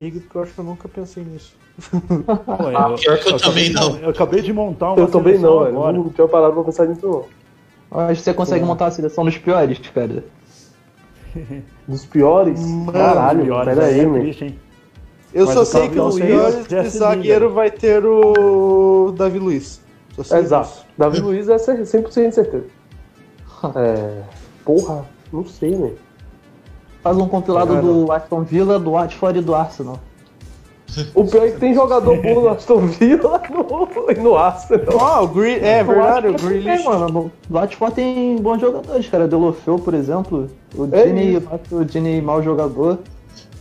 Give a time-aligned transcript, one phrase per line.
[0.00, 1.54] porque eu acho que eu nunca pensei nisso.
[1.90, 3.98] Pô, eu, Pior que eu, eu também não.
[3.98, 5.92] Eu acabei de montar uma Eu também não, velho.
[5.92, 8.00] Não tinha parado pra pensar nisso não.
[8.00, 8.66] Acho que você consegue Pô.
[8.66, 10.24] montar uma seleção dos piores, cara.
[11.86, 12.60] Dos piores?
[12.60, 14.34] Mano, Caralho, piores, pera aí, mano.
[15.34, 16.50] Eu Mas só sei que o pior
[16.88, 19.80] zagueiro vai ter o Davi Luiz.
[20.18, 20.86] Exato.
[20.96, 22.66] Davi Luiz é 100% de certeza.
[23.76, 24.22] É...
[24.64, 25.92] Porra, não sei, né?
[27.02, 29.98] Faz um compilado do Aston Villa, do Watford e do Arsenal.
[31.14, 35.00] O pior é que tem jogador bom no Aston Villa no, e no Arsenal.
[35.00, 36.84] Ah, o Green, é verdade, o Grealish.
[36.84, 39.28] mano, no Watford tem bons jogadores, cara.
[39.28, 40.50] Delofeu, por exemplo.
[40.74, 42.98] O Dini, é o Dini mau jogador.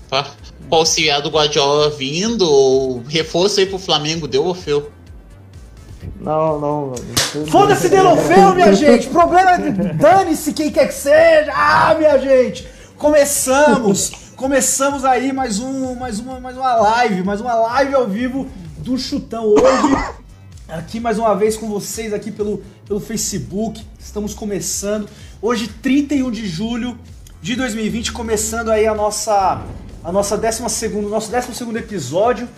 [0.10, 0.26] Tá.
[0.72, 4.90] Auxiliar do Guardiola vindo, reforço aí pro Flamengo, Delofeu.
[6.20, 6.94] Não, não.
[7.48, 9.08] Foda-se Delofeu, minha gente!
[9.08, 11.52] Problema é dane-se quem quer que seja!
[11.54, 12.68] Ah, minha gente!
[13.00, 14.12] Começamos!
[14.36, 18.46] Começamos aí mais, um, mais, uma, mais uma live, mais uma live ao vivo
[18.80, 19.46] do Chutão.
[19.46, 20.16] Hoje,
[20.68, 23.82] aqui mais uma vez com vocês aqui pelo, pelo Facebook.
[23.98, 25.08] Estamos começando.
[25.42, 27.00] Hoje, 31 de julho
[27.42, 29.64] de 2020, começando aí a nossa,
[30.04, 32.50] a nossa 12 segundo, nosso 12 segundo episódio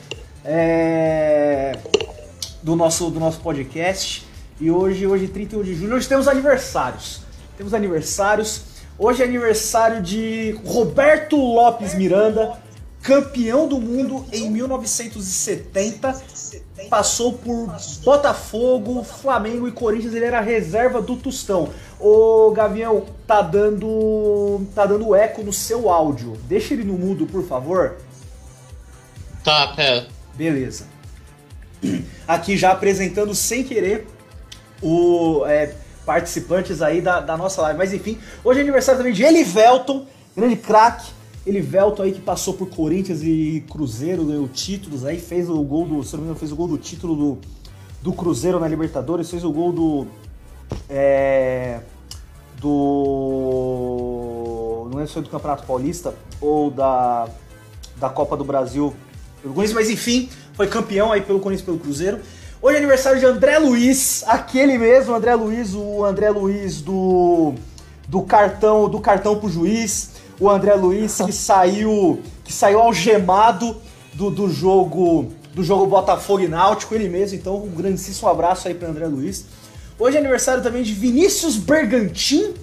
[0.44, 1.78] é,
[2.64, 4.26] do, nosso, do nosso podcast.
[4.60, 7.22] E hoje, hoje, 31 de julho, hoje temos aniversários.
[7.56, 8.71] Temos aniversários.
[9.04, 12.56] Hoje é aniversário de Roberto Lopes Miranda,
[13.02, 16.22] campeão do mundo em 1970.
[16.88, 20.14] Passou por Botafogo, Flamengo e Corinthians.
[20.14, 21.72] Ele era reserva do Tostão.
[22.00, 26.38] Ô Gavião, tá dando tá dando eco no seu áudio.
[26.44, 27.98] Deixa ele no mudo, por favor.
[29.44, 30.06] Tá, pera.
[30.36, 30.86] Beleza.
[32.28, 34.06] Aqui já apresentando sem querer
[34.80, 35.74] o é,
[36.12, 37.78] participantes aí da, da nossa live.
[37.78, 41.09] Mas enfim, hoje é aniversário também de Elivelton, grande craque.
[41.45, 46.03] Elivelton aí que passou por Corinthians e Cruzeiro, ganhou títulos aí, fez o gol do,
[46.03, 47.38] se não me engano, fez o gol do título do,
[48.02, 50.06] do Cruzeiro na Libertadores, fez o gol do.
[50.90, 51.80] É,
[52.59, 52.68] do.
[54.90, 57.30] Não lembro se foi do Campeonato Paulista ou da,
[57.97, 58.94] da Copa do Brasil
[59.74, 62.19] mas enfim, foi campeão aí pelo Corinthians pelo Cruzeiro.
[62.64, 67.56] Hoje é aniversário de André Luiz, aquele mesmo André Luiz, o André Luiz do,
[68.08, 73.76] do cartão do cartão pro juiz, o André Luiz que saiu que saiu algemado
[74.14, 77.36] do, do jogo do jogo Botafogo e Náutico, ele mesmo.
[77.36, 79.48] Então, um grandíssimo abraço aí para André Luiz.
[79.98, 82.54] Hoje é aniversário também de Vinícius Bergantin,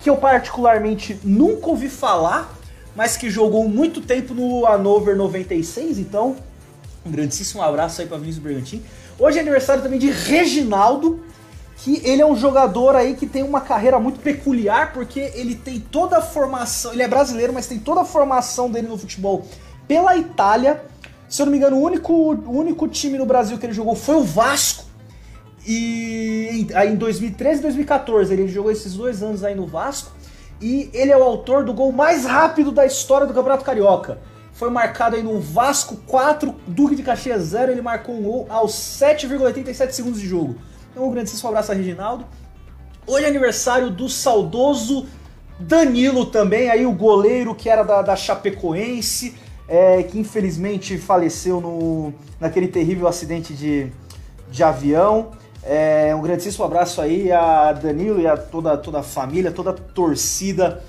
[0.00, 2.54] que eu particularmente nunca ouvi falar,
[2.94, 6.36] mas que jogou muito tempo no Hanover 96, então
[7.06, 8.82] um grandíssimo abraço aí para Vinícius Bergantin.
[9.20, 11.20] Hoje é aniversário também de Reginaldo,
[11.76, 15.78] que ele é um jogador aí que tem uma carreira muito peculiar, porque ele tem
[15.78, 19.44] toda a formação, ele é brasileiro, mas tem toda a formação dele no futebol
[19.86, 20.82] pela Itália.
[21.28, 23.94] Se eu não me engano, o único, o único time no Brasil que ele jogou
[23.94, 24.86] foi o Vasco.
[25.66, 30.12] E aí em 2013 e 2014 ele jogou esses dois anos aí no Vasco.
[30.62, 34.18] E ele é o autor do gol mais rápido da história do Campeonato Carioca
[34.60, 37.72] foi marcado aí no Vasco 4, Duque de Caxias 0.
[37.72, 40.54] Ele marcou um gol aos 7,87 segundos de jogo.
[40.90, 42.26] Então, um grandíssimo abraço a Reginaldo.
[43.06, 45.06] Hoje é aniversário do saudoso
[45.58, 49.34] Danilo também, aí o goleiro que era da, da Chapecoense,
[49.66, 53.90] é, que infelizmente faleceu no, naquele terrível acidente de,
[54.50, 55.30] de avião.
[55.62, 59.74] É, um grandíssimo abraço aí a Danilo e a toda, toda a família, toda a
[59.74, 60.84] torcida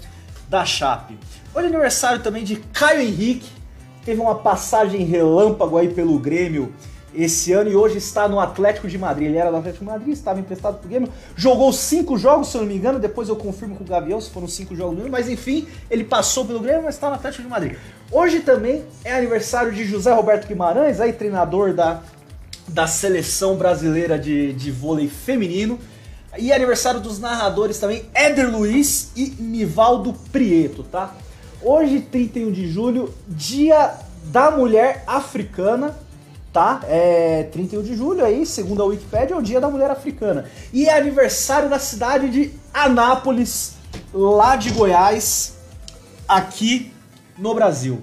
[0.50, 1.18] da Chape.
[1.56, 3.61] Hoje é aniversário também de Caio Henrique,
[4.06, 6.74] teve uma passagem relâmpago aí pelo Grêmio
[7.14, 9.28] esse ano e hoje está no Atlético de Madrid.
[9.28, 12.62] Ele era do Atlético de Madrid, estava emprestado pro Grêmio, jogou cinco jogos, se eu
[12.62, 15.30] não me engano, depois eu confirmo com o Gavião se foram cinco jogos mesmo, mas
[15.30, 17.78] enfim, ele passou pelo Grêmio, mas está no Atlético de Madrid.
[18.10, 22.02] Hoje também é aniversário de José Roberto Guimarães, aí treinador da,
[22.68, 25.80] da seleção brasileira de, de vôlei feminino.
[26.38, 31.14] E é aniversário dos narradores também, Éder Luiz e Nivaldo Prieto, tá?
[31.64, 33.94] Hoje, 31 de julho, dia
[34.26, 35.96] da mulher africana,
[36.52, 36.82] tá?
[36.88, 40.46] É 31 de julho aí, segundo a Wikipedia, é o dia da mulher africana.
[40.74, 43.76] E é aniversário da cidade de Anápolis,
[44.12, 45.58] lá de Goiás,
[46.28, 46.92] aqui
[47.38, 48.02] no Brasil.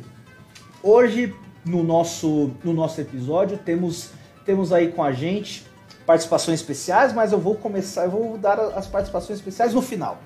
[0.81, 1.35] Hoje,
[1.65, 4.11] no nosso, no nosso episódio, temos,
[4.47, 5.67] temos aí com a gente
[6.07, 10.19] participações especiais, mas eu vou começar, eu vou dar as participações especiais no final.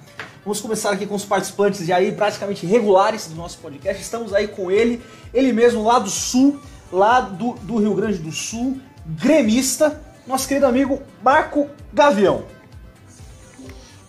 [0.45, 4.03] Vamos começar aqui com os participantes e aí praticamente regulares do nosso podcast.
[4.03, 5.01] Estamos aí com ele,
[5.33, 6.61] ele mesmo lá do sul,
[6.91, 12.45] lá do, do Rio Grande do Sul, gremista, nosso querido amigo Marco Gavião.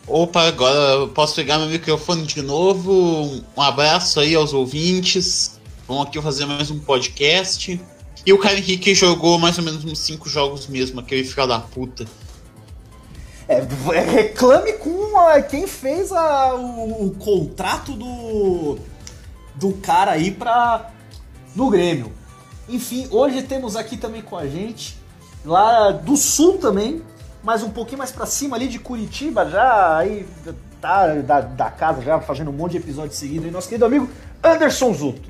[0.07, 3.44] Opa, agora posso pegar meu microfone de novo.
[3.56, 5.59] Um abraço aí aos ouvintes.
[5.88, 7.80] Vamos aqui fazer mais um podcast.
[8.25, 11.59] E o Caio Henrique jogou mais ou menos uns 5 jogos mesmo, aquele filho da
[11.59, 12.06] puta.
[13.48, 13.60] É,
[14.00, 18.78] reclame com a, quem fez a, o, o, contrato do,
[19.56, 20.92] do cara aí pra,
[21.56, 22.12] no Grêmio.
[22.69, 24.98] Enfim, hoje temos aqui também com a gente,
[25.44, 27.01] lá do sul também,
[27.44, 30.25] mas um pouquinho mais pra cima ali de Curitiba, já aí
[30.80, 34.10] tá da, da casa, já fazendo um monte de episódios seguidos, nosso querido amigo
[34.42, 35.30] Anderson Zuto.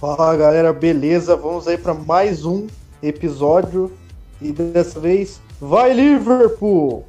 [0.00, 1.36] Fala galera, beleza?
[1.36, 2.66] Vamos aí para mais um
[3.00, 3.92] episódio
[4.40, 7.06] e dessa vez vai Liverpool!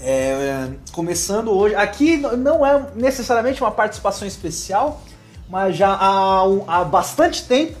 [0.00, 5.00] É, começando hoje, aqui não é necessariamente uma participação especial,
[5.48, 7.76] mas já há, há bastante tempo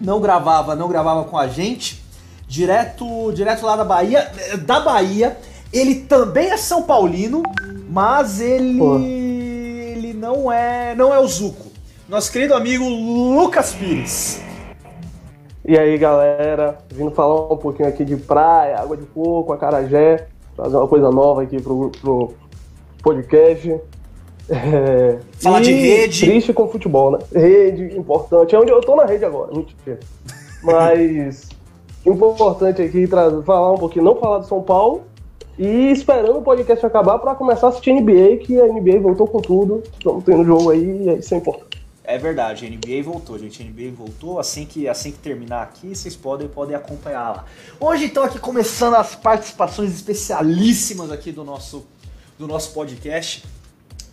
[0.00, 2.02] não gravava, não gravava com a gente,
[2.48, 4.30] direto, direto lá da Bahia,
[4.64, 5.38] da Bahia.
[5.72, 7.42] Ele também é São Paulino,
[7.90, 11.74] mas ele, ele não é, não é o Zuco
[12.08, 14.43] nosso querido amigo Lucas Pires.
[15.66, 20.76] E aí, galera, vindo falar um pouquinho aqui de praia, água de coco, acarajé, trazer
[20.76, 22.34] uma coisa nova aqui pro, pro
[23.02, 23.80] podcast.
[24.50, 25.18] É...
[25.40, 26.26] Falar de rede.
[26.26, 27.18] Triste com futebol, né?
[27.34, 28.54] Rede, importante.
[28.54, 29.98] É onde eu tô na rede agora, mentira.
[30.62, 31.48] Mas
[32.04, 35.04] importante aqui trazer, falar um pouquinho, não falar do São Paulo,
[35.58, 39.40] e esperando o podcast acabar para começar a assistir NBA, que a NBA voltou com
[39.40, 39.82] tudo.
[39.98, 41.73] Estamos tendo jogo aí e isso é importante.
[42.06, 43.62] É verdade, a NBA voltou, gente.
[43.62, 44.38] A NBA voltou.
[44.38, 47.44] Assim que, assim que terminar aqui, vocês podem, podem acompanhar lá.
[47.80, 51.86] Hoje, então, aqui começando as participações especialíssimas aqui do nosso,
[52.38, 53.42] do nosso podcast.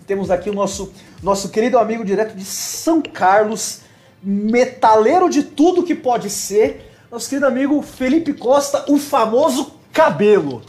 [0.07, 3.81] Temos aqui o nosso, nosso querido amigo direto de São Carlos,
[4.23, 10.61] metaleiro de tudo que pode ser, nosso querido amigo Felipe Costa, o famoso cabelo.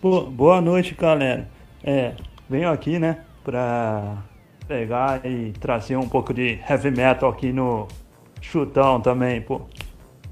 [0.00, 1.48] Boa noite, galera.
[1.82, 2.14] É,
[2.48, 4.22] venho aqui, né, pra
[4.68, 7.88] pegar e trazer um pouco de heavy metal aqui no
[8.40, 9.62] chutão também, pô.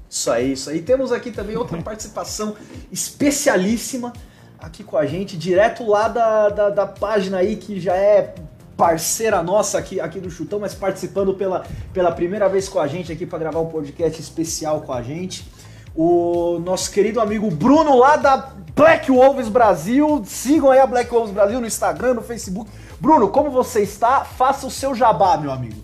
[0.09, 0.81] Isso aí, isso aí.
[0.81, 2.55] Temos aqui também outra participação
[2.91, 4.13] especialíssima
[4.59, 8.33] aqui com a gente, direto lá da, da, da, página aí que já é
[8.75, 13.11] parceira nossa aqui, aqui do Chutão, mas participando pela, pela primeira vez com a gente
[13.11, 15.47] aqui para gravar um podcast especial com a gente.
[15.95, 20.21] O nosso querido amigo Bruno lá da Black Wolves Brasil.
[20.25, 22.69] Sigam aí a Black Wolves Brasil no Instagram, no Facebook.
[22.99, 24.25] Bruno, como você está?
[24.25, 25.81] Faça o seu jabá, meu amigo.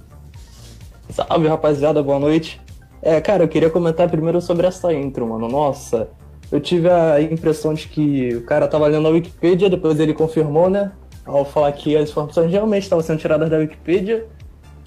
[1.09, 2.59] Salve, rapaziada, boa noite.
[3.01, 5.47] É, cara, eu queria comentar primeiro sobre essa intro, mano.
[5.47, 6.09] Nossa,
[6.51, 10.69] eu tive a impressão de que o cara tava lendo a Wikipedia, depois ele confirmou,
[10.69, 10.91] né?
[11.25, 14.25] Ao falar que as informações realmente estavam sendo tiradas da Wikipedia.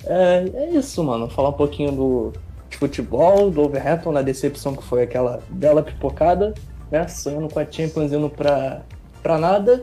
[0.05, 1.31] É, é isso, mano.
[1.31, 2.33] Falar um pouquinho do
[2.69, 6.55] de futebol, do Overhampton, na decepção que foi aquela bela pipocada,
[6.91, 7.07] né?
[7.07, 8.83] Sonhando com a Champions indo pra,
[9.23, 9.83] pra nada.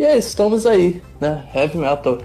[0.00, 1.46] E é estamos aí, né?
[1.54, 2.20] Heavy metal.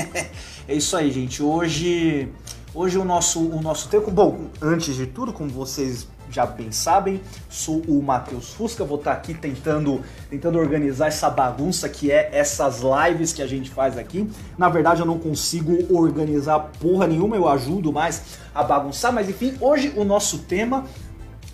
[0.66, 1.42] é isso aí, gente.
[1.42, 2.30] Hoje,
[2.74, 4.10] hoje o nosso, o nosso tempo.
[4.10, 7.20] Bom, antes de tudo, como vocês já bem sabem,
[7.50, 10.00] sou o Matheus Fusca, vou estar aqui tentando,
[10.30, 14.26] tentando organizar essa bagunça que é essas lives que a gente faz aqui.
[14.56, 19.58] Na verdade, eu não consigo organizar porra nenhuma, eu ajudo mais a bagunçar, mas enfim,
[19.60, 20.86] hoje o nosso tema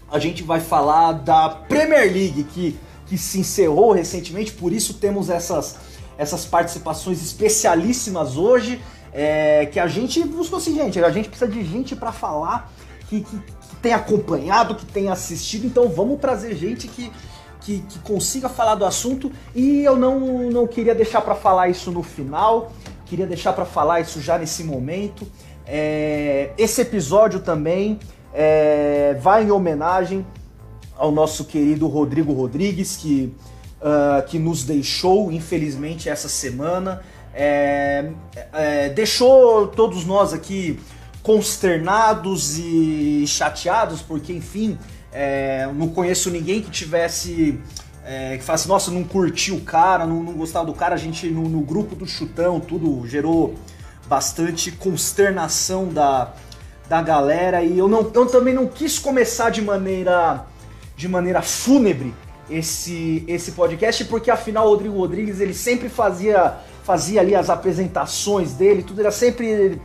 [0.08, 5.30] a gente vai falar da Premier League, que que se encerrou recentemente, por isso temos
[5.30, 5.76] essas,
[6.18, 8.80] essas participações especialíssimas hoje.
[9.18, 12.70] É, que a gente buscou assim, gente, a gente precisa de gente para falar
[13.08, 17.10] que, que, que tem acompanhado, que tem assistido, então vamos trazer gente que,
[17.60, 21.90] que, que, consiga falar do assunto e eu não, não queria deixar para falar isso
[21.90, 22.70] no final,
[23.06, 25.26] queria deixar para falar isso já nesse momento.
[25.66, 27.98] É, esse episódio também
[28.34, 30.26] é, vai em homenagem
[30.96, 33.32] ao nosso querido Rodrigo Rodrigues, que,
[33.80, 37.02] uh, que nos deixou, infelizmente, essa semana.
[37.34, 38.10] É,
[38.52, 40.80] é, deixou todos nós aqui
[41.22, 44.78] consternados e chateados, porque, enfim,
[45.12, 47.60] é, não conheço ninguém que tivesse.
[48.04, 50.94] É, que falasse, nossa, não curti o cara, não, não gostava do cara.
[50.94, 53.54] A gente, no, no grupo do chutão, tudo gerou
[54.06, 56.32] bastante consternação da,
[56.88, 57.62] da galera.
[57.62, 60.46] E eu, não, eu também não quis começar de maneira
[60.96, 62.14] de maneira fúnebre
[62.48, 68.52] esse, esse podcast, porque afinal o Rodrigo Rodrigues ele sempre fazia, fazia ali as apresentações
[68.54, 69.80] dele, tudo era sempre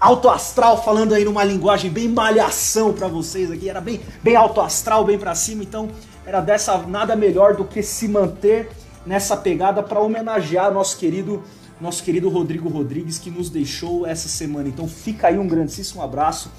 [0.00, 4.60] alto astral, falando aí numa linguagem bem malhação para vocês aqui, era bem, bem alto
[4.60, 5.88] astral, bem para cima, então
[6.24, 8.70] era dessa nada melhor do que se manter
[9.04, 11.42] nessa pegada para homenagear nosso querido
[11.78, 14.66] nosso querido Rodrigo Rodrigues que nos deixou essa semana.
[14.66, 16.50] Então fica aí um grandíssimo abraço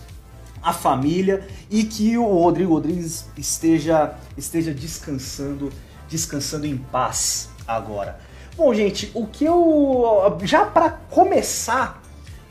[0.67, 5.71] a família e que o Rodrigo Rodrigues esteja, esteja descansando,
[6.09, 8.19] descansando em paz agora.
[8.57, 12.01] Bom, gente, o que eu já para começar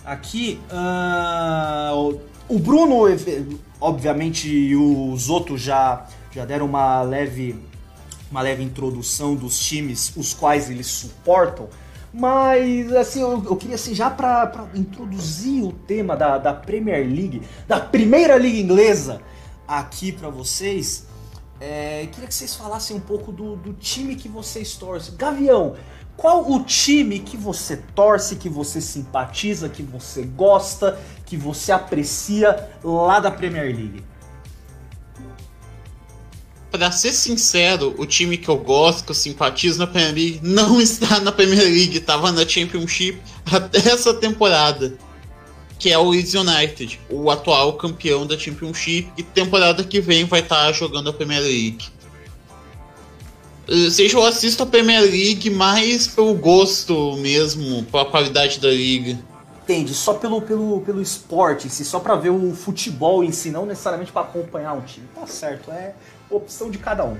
[0.04, 0.58] aqui.
[0.70, 3.02] ah, o- Bruno,
[3.80, 7.60] obviamente, e os outros já, já deram uma leve,
[8.30, 11.68] uma leve introdução dos times os quais eles suportam.
[12.18, 17.42] Mas, assim, eu, eu queria, assim, já pra introduzir o tema da, da Premier League,
[17.68, 19.20] da primeira liga inglesa,
[19.68, 21.06] aqui pra vocês,
[21.60, 25.14] é, queria que vocês falassem um pouco do, do time que vocês torcem.
[25.14, 25.76] Gavião,
[26.16, 32.70] qual o time que você torce, que você simpatiza, que você gosta, que você aprecia
[32.82, 34.02] lá da Premier League?
[36.76, 40.78] Pra ser sincero, o time que eu gosto, que eu simpatizo na Premier League, não
[40.80, 43.18] está na Premier League, tava na Championship
[43.50, 44.94] até essa temporada.
[45.78, 50.40] Que é o Leeds United, o atual campeão da Championship, e temporada que vem vai
[50.40, 51.86] estar jogando a Premier League.
[53.68, 59.18] Eh, Seja eu assisto a Premier League mais pelo gosto mesmo, pela qualidade da liga.
[59.62, 59.94] Entende?
[59.94, 63.64] Só pelo, pelo, pelo esporte em si, só pra ver o futebol em si, não
[63.64, 65.06] necessariamente pra acompanhar um time.
[65.14, 65.94] Tá certo, é
[66.30, 67.16] opção de cada um.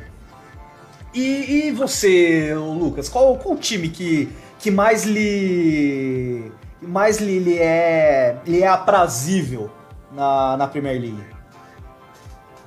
[1.14, 6.52] E, e você, Lucas, qual, qual o time que, que mais lhe.
[6.78, 9.70] que mais lhe, lhe é, lhe é aprazível
[10.12, 11.24] na, na Premier League?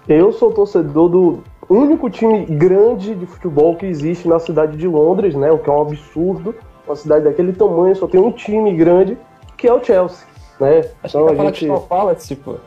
[0.08, 5.36] Eu sou torcedor do único time grande de futebol que existe na cidade de Londres,
[5.36, 5.51] né?
[5.51, 6.55] O que é um absurdo.
[6.88, 9.15] Uma cidade daquele tamanho só tem um time grande,
[9.55, 10.25] que é o Chelsea,
[10.60, 10.79] né?
[11.03, 11.67] Acho Então que a gente.
[11.67, 12.60] só fala, tipo.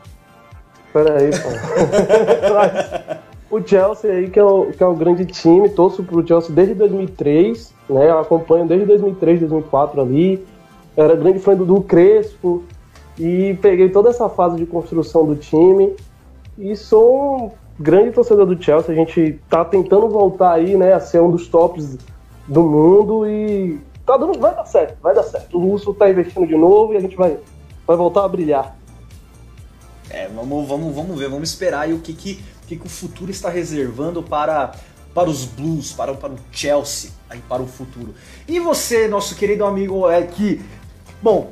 [0.93, 1.49] Pera aí, pô.
[3.53, 6.73] O Chelsea aí, que é, o, que é o grande time, torço pro Chelsea desde
[6.73, 8.09] 2003, né?
[8.09, 10.43] Eu acompanho desde 2003, 2004 ali.
[10.97, 12.63] Era grande fã do, do Crespo
[13.15, 15.95] e peguei toda essa fase de construção do time
[16.57, 18.91] e sou um grande torcedor do Chelsea.
[18.91, 21.99] A gente tá tentando voltar aí, né, a ser um dos tops
[22.47, 25.59] do mundo e tá dando, vai dar certo, vai dar certo.
[25.59, 27.37] O Russo tá investindo de novo e a gente vai,
[27.85, 28.75] vai voltar a brilhar.
[30.09, 32.89] É, vamos, vamos, vamos ver, vamos esperar aí o que, que, o que, que o
[32.89, 34.73] futuro está reservando para,
[35.13, 38.13] para os Blues, para, para o Chelsea, aí para o futuro.
[38.47, 40.61] E você, nosso querido amigo, é que.
[41.21, 41.51] Bom,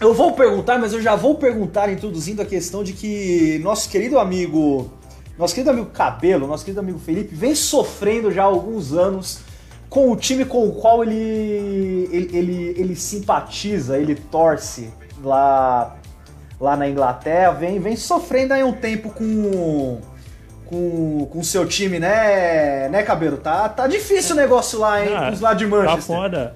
[0.00, 4.18] eu vou perguntar, mas eu já vou perguntar introduzindo a questão de que nosso querido
[4.18, 4.92] amigo.
[5.38, 9.40] Nosso querido amigo Cabelo, nosso querido amigo Felipe, vem sofrendo já há alguns anos
[9.88, 14.92] com o time com o qual ele, ele, ele, ele simpatiza, ele torce
[15.24, 15.96] lá
[16.60, 19.98] lá na Inglaterra, vem, vem sofrendo aí um tempo com
[20.70, 23.36] com com seu time, né, né, Cabelo?
[23.36, 26.16] Tá, tá difícil o negócio lá, hein, Ah, os lá de Tá Manchester.
[26.16, 26.54] foda.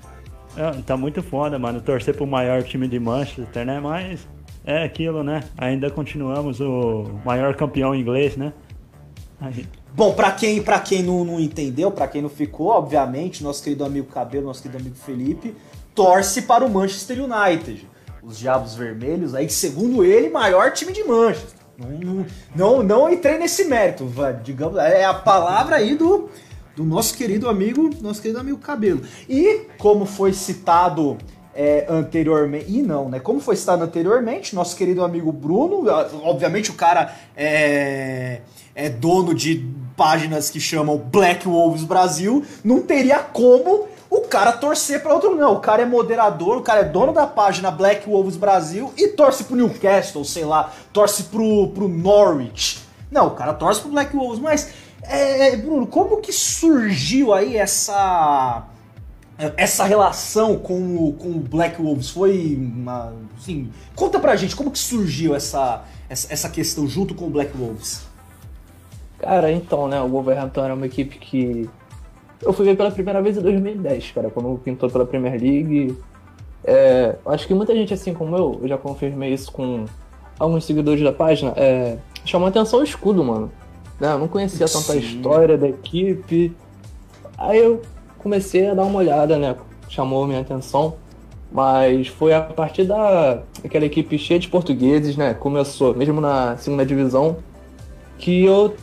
[0.56, 1.80] É, tá muito foda, mano.
[1.80, 3.80] Torcer pro maior time de Manchester, né?
[3.80, 4.21] Mas
[4.64, 5.42] é aquilo, né?
[5.59, 8.52] Ainda continuamos o maior campeão inglês, né?
[9.40, 9.66] Aí,
[9.97, 13.85] Bom, pra quem, pra quem não, não entendeu, pra quem não ficou, obviamente, nosso querido
[13.85, 15.54] amigo Cabelo, nosso querido amigo Felipe,
[15.94, 17.87] torce para o Manchester United.
[18.23, 21.61] Os Diabos Vermelhos, aí, que segundo ele, maior time de Manchester.
[21.78, 24.08] Não, não, não, entrei nesse mérito,
[24.42, 26.28] digamos, é a palavra aí do,
[26.76, 29.02] do nosso querido amigo, nosso querido amigo Cabelo.
[29.28, 31.18] E, como foi citado
[31.54, 33.20] é, anteriormente, e não, né?
[33.20, 35.84] Como foi citado anteriormente, nosso querido amigo Bruno,
[36.22, 38.40] obviamente o cara é,
[38.74, 39.64] é dono de
[39.96, 43.86] páginas que chamam Black Wolves Brasil, não teria como
[44.18, 45.54] o cara torcer para outro não.
[45.54, 49.44] O cara é moderador, o cara é dono da página Black Wolves Brasil e torce
[49.44, 52.83] pro Newcastle, sei lá, torce pro, pro Norwich.
[53.11, 58.66] Não, o cara torce pro Black Wolves, mas é, Bruno, como que surgiu aí essa
[59.56, 64.71] essa relação com o, com o Black Wolves foi uma, assim, conta pra gente como
[64.71, 68.06] que surgiu essa, essa, essa questão junto com o Black Wolves.
[69.18, 70.00] Cara, então, né?
[70.00, 71.68] O Wolverhampton era uma equipe que.
[72.44, 75.96] Eu fui ver pela primeira vez em 2010, cara, quando pintou pela Premier League.
[76.62, 79.84] É, acho que muita gente, assim como eu, eu já confirmei isso com
[80.38, 83.50] alguns seguidores da página, é, chamou atenção o escudo, mano.
[84.00, 84.98] Né, Eu não conhecia tanta Sim.
[84.98, 86.52] história da equipe.
[87.38, 87.82] Aí eu
[88.18, 89.54] comecei a dar uma olhada, né?
[89.88, 90.96] Chamou minha atenção.
[91.52, 95.34] Mas foi a partir da aquela equipe cheia de portugueses, né?
[95.34, 97.36] Começou, mesmo na segunda divisão,
[98.18, 98.74] que eu,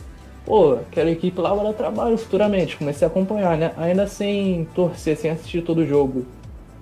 [0.44, 2.76] pô, aquela equipe lá vai dar trabalho futuramente.
[2.76, 3.72] Comecei a acompanhar, né?
[3.76, 6.24] Ainda sem torcer, sem assistir todo o jogo.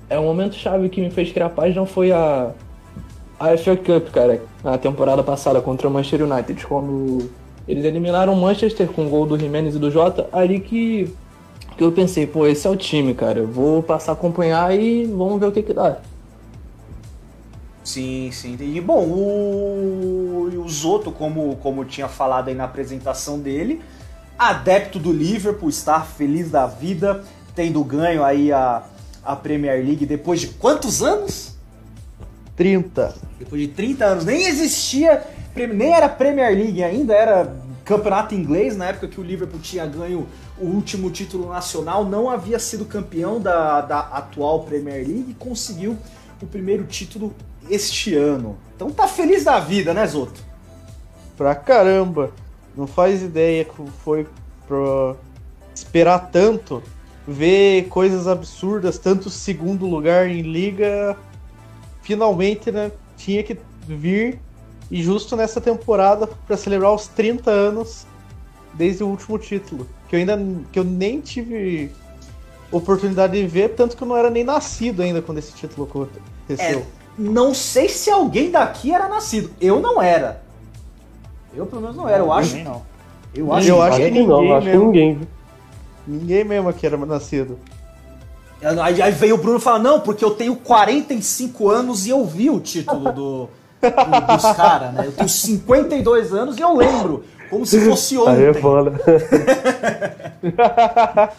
[0.09, 2.51] É um momento chave que me fez criar a página foi a,
[3.39, 7.31] a FA Cup, cara, na temporada passada contra o Manchester United, quando
[7.69, 11.15] eles eliminaram o Manchester com o gol do Jimenez e do Jota, ali que,
[11.77, 15.05] que eu pensei, pô, esse é o time, cara, eu vou passar a acompanhar e
[15.05, 15.99] vamos ver o que que dá.
[17.83, 18.57] Sim, sim.
[18.61, 23.83] E bom, o, o Zoto, como, como tinha falado aí na apresentação dele,
[24.39, 28.83] adepto do Liverpool, está feliz da vida, tendo ganho aí a,
[29.25, 31.57] a Premier League depois de quantos anos?
[32.57, 33.15] 30.
[33.39, 35.23] Depois de 30 anos, nem existia,
[35.57, 40.29] nem era Premier League ainda, era campeonato inglês, na época que o Liverpool tinha ganho
[40.59, 45.97] o último título nacional, não havia sido campeão da, da atual Premier League e conseguiu
[46.43, 47.35] o primeiro título
[47.69, 48.57] este ano.
[48.75, 50.43] Então tá feliz da vida, né, Zoto?
[51.37, 52.33] Pra caramba.
[52.77, 54.27] Não faz ideia que foi
[54.67, 55.17] pra
[55.75, 56.83] esperar tanto,
[57.27, 61.17] ver coisas absurdas, tanto segundo lugar em liga,
[62.03, 64.39] finalmente, né, tinha que vir
[64.91, 68.07] e justo nessa temporada para celebrar os 30 anos
[68.75, 70.39] desde o último título, que eu ainda
[70.73, 71.91] que eu nem tive
[72.71, 76.81] oportunidade de ver, tanto que eu não era nem nascido ainda quando esse título aconteceu.
[76.81, 76.83] É,
[77.19, 79.51] não sei se alguém daqui era nascido.
[79.61, 80.43] Eu não era.
[81.55, 82.57] Eu pelo menos não era, eu acho.
[82.59, 82.83] não.
[83.35, 84.87] Eu acho, Eu acho que ninguém não, acho que mesmo.
[84.87, 85.15] ninguém.
[85.17, 85.27] viu?
[86.07, 87.59] Ninguém mesmo aqui era nascido.
[88.83, 92.51] Aí, aí veio o Bruno falar, não, porque eu tenho 45 anos e eu vi
[92.51, 93.49] o título do,
[93.81, 95.07] do- dos caras, né?
[95.07, 98.61] Eu tenho 52 anos e eu lembro, como se fosse Aí é ontem.
[98.63, 98.93] foda.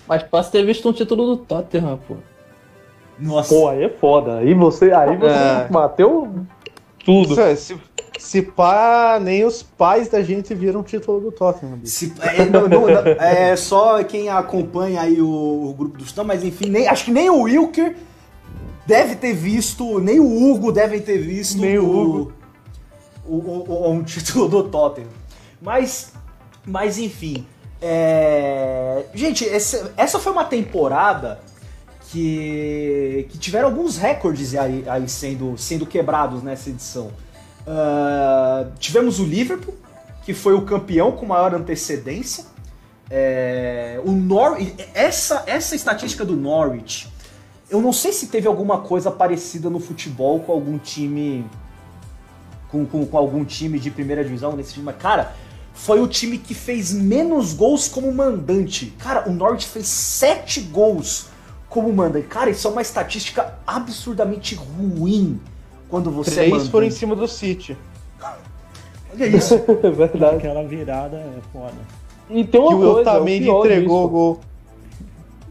[0.07, 2.15] Mas posso ter visto um título do Tottenham, pô.
[3.19, 3.53] Nossa.
[3.53, 4.37] Pô, aí é foda.
[4.37, 5.67] Aí você, aí você É.
[5.69, 6.29] bateu
[7.05, 7.31] tudo.
[7.33, 7.77] Isso é, se,
[8.17, 11.79] se pá, nem os pais da gente viram o título do Tottenham.
[11.83, 16.43] Se- é, não- não- é só quem acompanha aí o, o grupo do Chutão, mas
[16.43, 17.95] enfim, nem, acho que nem o Wilker
[18.87, 22.33] deve ter visto, nem o Hugo deve ter visto Nem o Hugo.
[23.27, 25.20] o, o- o- um título do Tottenham.
[25.61, 26.13] Mas,
[26.65, 27.45] mas enfim,
[27.81, 31.39] é, gente, essa, essa foi uma temporada
[32.09, 37.11] que, que tiveram alguns recordes aí, aí sendo, sendo quebrados nessa edição.
[37.65, 39.73] Ah, tivemos o Liverpool,
[40.23, 42.45] que foi o campeão com maior antecedência.
[43.09, 44.57] É, o Nor
[44.93, 47.09] essa, essa estatística do Norwich,
[47.69, 51.45] eu não sei se teve alguma coisa parecida no futebol com algum time.
[52.69, 55.35] Com, com, com algum time de primeira divisão nesse time, mas, cara,
[55.73, 58.93] foi o time que fez menos gols como mandante.
[58.99, 61.27] Cara, o Norwich fez sete gols
[61.69, 62.27] como mandante.
[62.27, 65.39] Cara, isso é uma estatística absurdamente ruim
[65.89, 66.71] quando você é Três mandante.
[66.71, 67.77] foram em cima do City.
[69.13, 69.55] Olha isso.
[69.83, 70.35] É verdade.
[70.37, 71.73] Aquela virada é foda.
[72.29, 74.39] E tem uma que o coisa, Otamendi o pior entregou o disso, gol.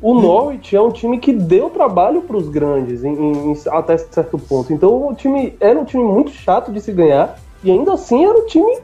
[0.02, 3.98] O Norwich é um time que deu trabalho para os grandes em- em- em- até
[3.98, 4.72] certo ponto.
[4.72, 8.38] Então o time era um time muito chato de se ganhar e ainda assim era
[8.38, 8.78] um time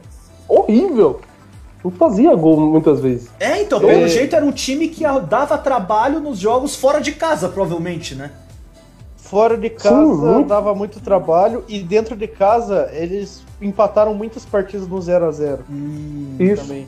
[0.47, 1.19] horrível.
[1.89, 3.29] Não fazia gol muitas vezes.
[3.39, 4.07] É, então, pelo É.
[4.09, 8.31] jeito era um time que dava trabalho nos jogos fora de casa, provavelmente, né?
[9.15, 10.47] Fora de casa muito.
[10.47, 15.63] dava muito trabalho e dentro de casa eles empataram muitas partidas no 0 a 0
[16.39, 16.61] Isso.
[16.61, 16.87] também.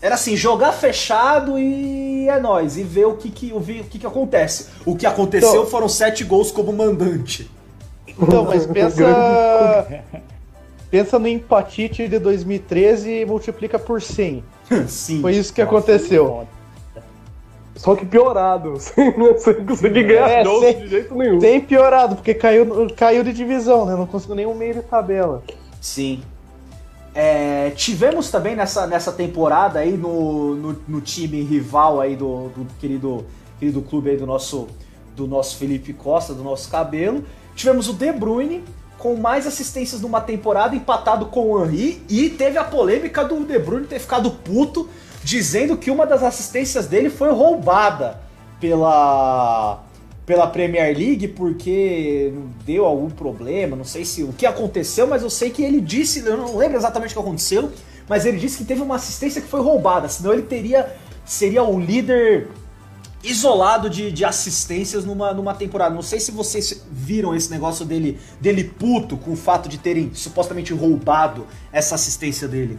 [0.00, 2.76] Era assim, jogar fechado e é nóis.
[2.76, 4.66] E ver o que, que, o que, que acontece.
[4.84, 7.50] O que aconteceu Então- foram sete gols como mandante.
[8.06, 9.02] Então, mas pensa
[10.90, 14.44] pensa no empatite de 2013 e multiplica por 100.
[14.88, 15.20] Sim.
[15.20, 16.26] Foi isso que aconteceu.
[16.26, 16.56] Foda.
[17.76, 21.38] Só que piorado, sem, sem conseguir ganhar É, sem- de jeito nenhum.
[21.38, 23.94] Tem piorado, porque caiu, caiu de divisão, né?
[23.94, 25.42] Não conseguiu nenhum meio de tabela.
[25.80, 26.22] Sim.
[27.14, 32.66] É, tivemos também nessa, nessa temporada aí no, no, no time rival aí do, do
[32.78, 33.24] querido,
[33.58, 34.68] querido clube aí do nosso,
[35.14, 37.24] do nosso Felipe Costa, do nosso cabelo.
[37.54, 38.62] Tivemos o De Bruyne
[39.06, 43.56] com mais assistências numa temporada empatado com o Henry e teve a polêmica do De
[43.56, 44.88] Bruyne ter ficado puto
[45.22, 48.20] dizendo que uma das assistências dele foi roubada
[48.60, 49.84] pela
[50.26, 52.32] pela Premier League porque
[52.64, 56.26] deu algum problema, não sei se o que aconteceu, mas eu sei que ele disse,
[56.26, 57.70] eu não lembro exatamente o que aconteceu,
[58.08, 61.78] mas ele disse que teve uma assistência que foi roubada, senão ele teria seria o
[61.78, 62.48] líder
[63.30, 65.94] isolado de, de assistências numa, numa temporada.
[65.94, 70.10] Não sei se vocês viram esse negócio dele dele puto com o fato de terem
[70.14, 72.78] supostamente roubado essa assistência dele.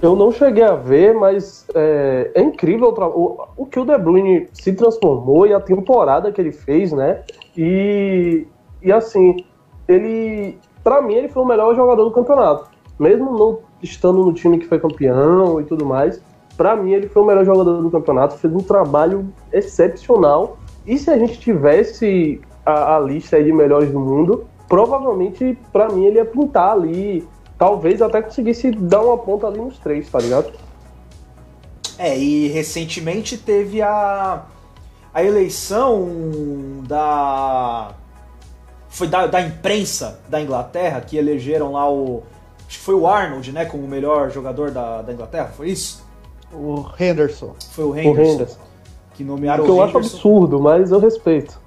[0.00, 4.48] Eu não cheguei a ver, mas é, é incrível o, o, que o De Bruyne
[4.52, 7.22] se transformou e a temporada que ele fez, né?
[7.56, 8.44] E,
[8.82, 9.44] e assim,
[9.86, 12.68] ele, pra mim, ele foi o melhor jogador do campeonato.
[12.98, 16.20] Mesmo não estando no time que foi campeão e tudo mais,
[16.62, 20.58] pra mim ele foi o melhor jogador do campeonato, fez um trabalho excepcional.
[20.86, 26.04] E se a gente tivesse a, a lista de melhores do mundo, provavelmente, pra mim,
[26.04, 27.26] ele ia pintar ali
[27.58, 30.52] talvez até conseguisse dar uma ponta ali nos três, tá ligado?
[31.98, 34.44] É, e recentemente teve a,
[35.12, 36.08] a eleição
[36.86, 37.90] da.
[38.88, 42.22] Foi da, da imprensa da Inglaterra que elegeram lá o.
[42.68, 43.64] Acho que foi o Arnold, né?
[43.64, 46.01] Como o melhor jogador da, da Inglaterra, foi isso?
[46.52, 47.54] O Henderson.
[47.70, 48.32] Foi o O Henderson.
[48.34, 48.58] Henderson.
[49.14, 50.16] Que nomearam Que o eu acho Henderson.
[50.16, 51.60] absurdo, mas eu respeito.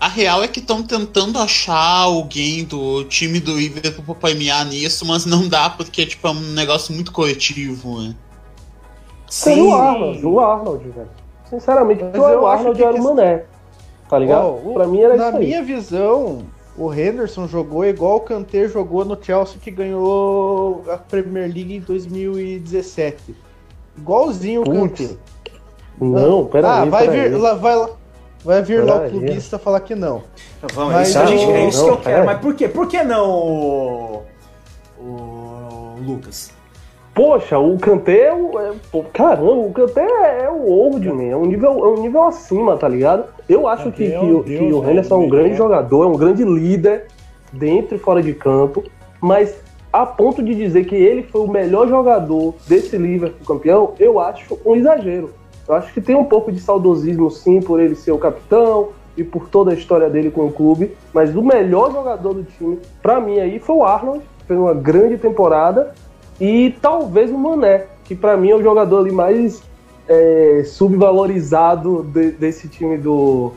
[0.00, 5.06] A real é que estão tentando achar alguém do time do Liverpool pra premiar nisso,
[5.06, 8.14] mas não dá porque tipo, é um negócio muito coletivo, né?
[9.30, 11.08] Seria o Arnold, o Arnold, velho.
[11.48, 13.44] Sinceramente, Mas o eu acho Arnold que era o Mané.
[14.08, 14.44] Tá ligado?
[14.44, 15.46] Ó, o- pra mim era Na isso aí.
[15.46, 16.42] minha visão,
[16.76, 21.80] o Henderson jogou igual o Kanté jogou no Chelsea que ganhou a Premier League em
[21.80, 23.34] 2017.
[23.96, 25.08] Igualzinho o Kanté.
[26.00, 27.40] Não, pera ah, aí, vai pera vir, aí.
[27.40, 27.90] lá, vai lá,
[28.44, 29.10] vai vir lá o Pera aí.
[29.10, 30.22] clubista falar que não.
[30.74, 32.14] Vamos, Mas isso, a gente, é isso que eu não, quero.
[32.16, 32.24] pera.
[32.24, 32.68] Mas por quê?
[32.68, 34.22] Por que não, o,
[34.98, 36.50] o Lucas?
[37.14, 40.00] Poxa, o Kanté é, o- é- pô, Caramba, o Kanté
[40.44, 41.22] é o old, man.
[41.24, 43.24] É um nível, é um nível acima, tá ligado?
[43.48, 46.04] Eu acho Kanté que, é que, um o- que o Henderson é um grande jogador,
[46.04, 47.06] é um grande líder
[47.52, 48.82] dentro e fora de campo,
[49.20, 49.54] mas
[49.92, 54.58] a ponto de dizer que ele foi o melhor jogador desse Liverpool campeão, eu acho
[54.64, 55.30] um exagero.
[55.68, 59.22] Eu acho que tem um pouco de saudosismo, sim, por ele ser o capitão e
[59.22, 63.20] por toda a história dele com o clube, mas o melhor jogador do time, pra
[63.20, 65.94] mim, aí foi o Arnold, fez uma grande temporada,
[66.40, 69.62] e talvez o Mané, que pra mim é o jogador ali mais
[70.08, 73.52] é, subvalorizado de- desse time do,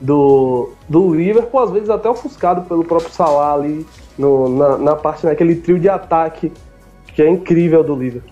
[0.00, 3.86] do, do Liverpool, às vezes até ofuscado pelo próprio Salah ali
[4.20, 6.52] no- na, na parte, naquele trio de ataque
[7.14, 8.30] que é incrível do Liverpool.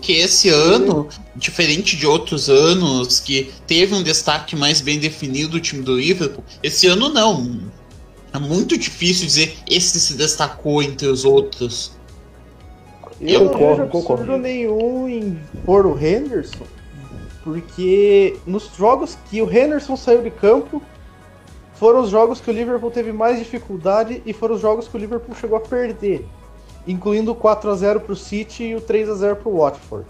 [0.00, 5.60] Que esse ano, diferente de outros anos que teve um destaque mais bem definido do
[5.60, 7.60] time do Liverpool, esse ano não.
[8.32, 11.92] É muito difícil dizer esse se destacou entre os outros.
[13.20, 14.36] Eu não Concordo, vejo absurdo concordo.
[14.38, 16.64] nenhum em pôr o Henderson,
[17.44, 20.82] porque nos jogos que o Henderson saiu de campo,
[21.82, 25.00] foram os jogos que o Liverpool teve mais dificuldade e foram os jogos que o
[25.00, 26.24] Liverpool chegou a perder,
[26.86, 29.58] incluindo o 4 a 0 para o City e o 3 a 0 para o
[29.58, 30.06] Watford.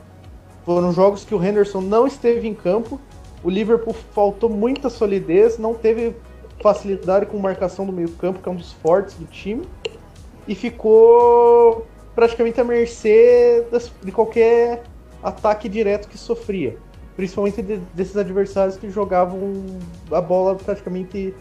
[0.67, 3.01] Foram jogos que o Henderson não esteve em campo,
[3.43, 6.15] o Liverpool faltou muita solidez, não teve
[6.63, 9.63] facilidade com marcação do meio-campo, que é um dos fortes do time,
[10.47, 13.65] e ficou praticamente à mercê
[14.03, 14.83] de qualquer
[15.23, 16.77] ataque direto que sofria.
[17.17, 19.41] Principalmente de- desses adversários que jogavam
[20.11, 21.35] a bola praticamente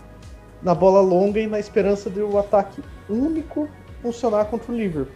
[0.62, 3.68] na bola longa e na esperança de o ataque único
[4.02, 5.16] funcionar contra o Liverpool.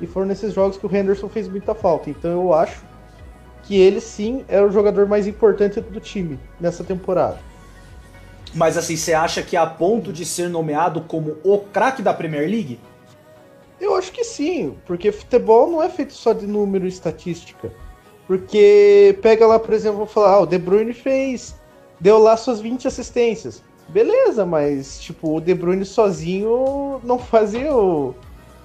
[0.00, 2.08] E foram nesses jogos que o Henderson fez muita falta.
[2.08, 2.84] Então eu acho
[3.62, 7.38] que ele sim é o jogador mais importante do time nessa temporada.
[8.54, 12.48] Mas assim, você acha que a ponto de ser nomeado como o craque da Premier
[12.48, 12.80] League?
[13.80, 17.72] Eu acho que sim, porque futebol não é feito só de número e estatística.
[18.26, 21.54] Porque pega lá, por exemplo, vou falar, ah, o De Bruyne fez.
[21.98, 23.62] Deu lá suas 20 assistências.
[23.92, 28.14] Beleza, mas tipo, o De Bruyne sozinho não fazia o.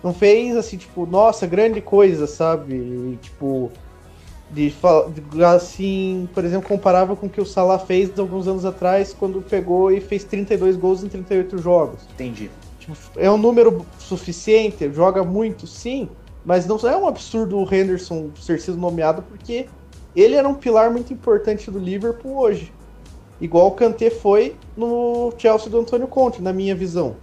[0.03, 2.75] Não fez assim, tipo, nossa, grande coisa, sabe?
[2.75, 3.71] E, tipo.
[4.51, 4.71] De,
[5.33, 9.41] de assim, por exemplo, comparava com o que o Salah fez alguns anos atrás, quando
[9.41, 12.01] pegou e fez 32 gols em 38 jogos.
[12.13, 12.51] Entendi.
[12.79, 16.07] Tipo, é um número suficiente, joga muito, sim,
[16.45, 19.65] mas não é um absurdo o Henderson ter sido nomeado porque
[20.15, 22.71] ele era um pilar muito importante do Liverpool hoje.
[23.39, 27.15] Igual o Kanté foi no Chelsea do Antônio Conte, na minha visão.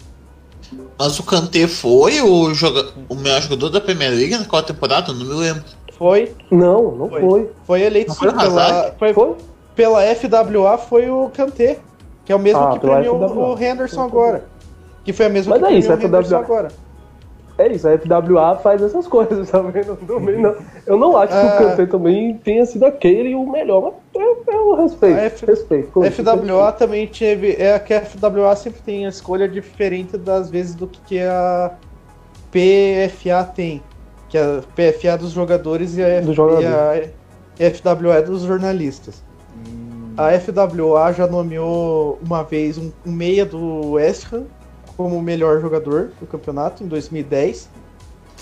[0.98, 5.10] Mas o Kanté foi o, joga o melhor jogador da Premier League naquela temporada?
[5.10, 5.62] Eu não me lembro.
[5.98, 7.20] Foi, Não, não Foi.
[7.20, 7.50] foi.
[7.64, 9.34] foi eleito Não foi pela, foi, Foi?
[9.76, 11.78] pela FWA foi o Kanté,
[12.24, 13.46] que é o mesmo Ah, que premiou FWA.
[13.54, 14.44] o Henderson agora.
[15.04, 16.44] Que foi a mesma Mas que é isso, premiou o Henderson FWA.
[16.44, 16.68] agora.
[17.58, 19.84] É isso, a FWA faz essas coisas também.
[19.84, 20.54] Não, também não.
[20.86, 21.54] Eu não acho que Ah.
[21.54, 25.16] o Kanté também tenha sido aquele o melhor, mas eu, eu respeito.
[25.18, 26.00] A F- respeito.
[26.10, 27.52] FWA também teve.
[27.58, 31.72] É que a FWA sempre tem a escolha diferente das vezes do que a
[32.50, 33.82] PFA tem.
[34.28, 37.10] Que a PFA é dos jogadores e a, F, Dos jogadores.
[37.58, 39.22] e a FWA é dos jornalistas.
[40.16, 44.44] A FWA já nomeou uma vez um, um meia do West Ham
[44.96, 47.68] como o melhor jogador do campeonato em 2010,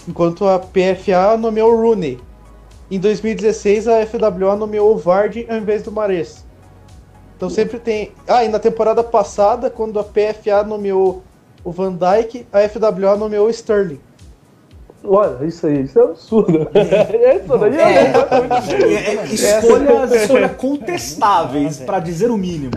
[0.08, 2.18] enquanto a PFA nomeou o Rooney.
[2.90, 6.44] Em 2016 a FWA nomeou o Vardy ao invés do Mares.
[7.36, 8.12] Então sempre tem.
[8.28, 11.22] Ah, e na temporada passada, quando a PFA nomeou
[11.64, 14.00] o Van Dijk, a FWA nomeou o Sterling.
[15.02, 16.68] Olha, isso aí, isso é absurdo.
[16.74, 22.72] Isso daí é, É, é, é, escolhas, escolhas contestáveis, pra dizer o mínimo.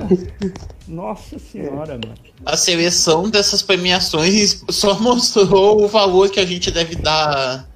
[0.88, 2.16] Nossa senhora, mano.
[2.46, 7.68] A seleção dessas premiações só mostrou o valor que a gente deve dar.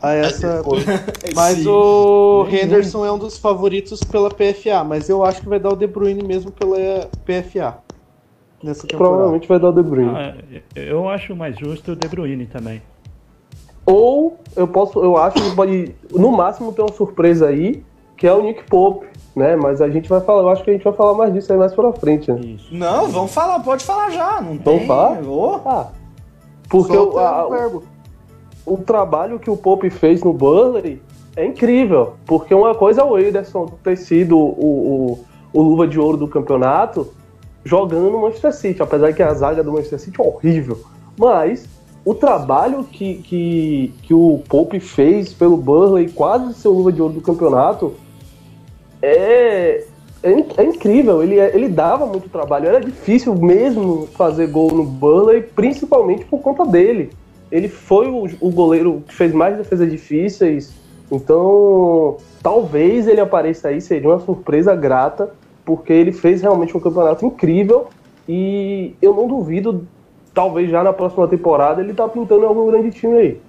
[0.00, 0.46] A essa.
[0.46, 0.62] É,
[1.34, 1.68] Mas Sim.
[1.68, 5.76] o Henderson é um dos favoritos pela PFA, mas eu acho que vai dar o
[5.76, 6.76] De Bruyne mesmo pela
[7.24, 7.78] PFA.
[8.62, 8.96] Nessa temporada.
[9.14, 10.10] Provavelmente vai dar o De Bruyne.
[10.14, 10.34] Ah,
[10.76, 12.80] eu acho mais justo o De Bruyne também.
[13.86, 17.82] Ou eu posso, eu acho que pode, no máximo, ter uma surpresa aí,
[18.16, 19.56] que é o Nick Pope, né?
[19.56, 21.58] Mas a gente vai falar, eu acho que a gente vai falar mais disso aí
[21.58, 22.38] mais pra frente, né?
[22.40, 22.68] Isso.
[22.74, 24.40] Não, vamos falar, pode falar já.
[24.42, 24.86] Não Vamos tem.
[24.86, 25.22] falar?
[25.24, 25.86] Ô, Ah,
[26.68, 27.82] porque Solta o, a- o verbo.
[28.72, 31.00] O trabalho que o Pope fez no Burnley
[31.36, 32.14] é incrível.
[32.26, 36.28] Porque uma coisa é o Ederson ter sido o, o, o luva de ouro do
[36.28, 37.08] campeonato
[37.64, 40.78] jogando no Manchester City, apesar que a zaga do Manchester City é horrível.
[41.18, 41.68] Mas
[42.04, 47.02] o trabalho que, que, que o Pope fez pelo Burnley, quase ser o luva de
[47.02, 47.92] ouro do campeonato,
[49.02, 49.84] é,
[50.22, 51.22] é, é incrível.
[51.22, 52.68] Ele, é- ele dava muito trabalho.
[52.68, 57.10] Era difícil mesmo fazer gol no Burnley, principalmente por conta dele.
[57.50, 60.72] Ele foi o, o goleiro que fez mais defesas difíceis.
[61.10, 65.30] Então, talvez ele apareça aí, seria uma surpresa grata,
[65.64, 67.86] porque ele fez realmente um campeonato incrível.
[68.28, 69.86] E eu não duvido,
[70.34, 73.40] talvez já na próxima temporada, ele tá pintando em algum grande time aí.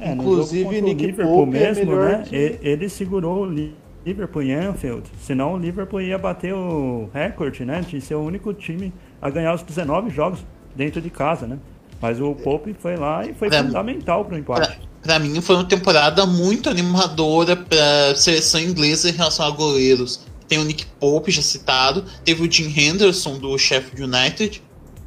[0.00, 2.24] É, Inclusive, Nick Liverpool Pope é mesmo, melhor né?
[2.26, 5.02] que- e- Ele segurou o Li- Liverpool em Anfield.
[5.20, 7.80] Senão o Liverpool ia bater o recorde, né?
[7.86, 11.58] De ser o único time a ganhar os 19 jogos dentro de casa, né?
[12.04, 14.68] Mas o Pope foi lá e foi Pra- fundamental pro empate.
[14.68, 20.20] Pra, pra mim foi uma temporada muito animadora pra seleção inglesa em relação a goleiros.
[20.46, 24.62] Tem o Nick Pope já citado, teve o Jim Henderson do Sheffield United,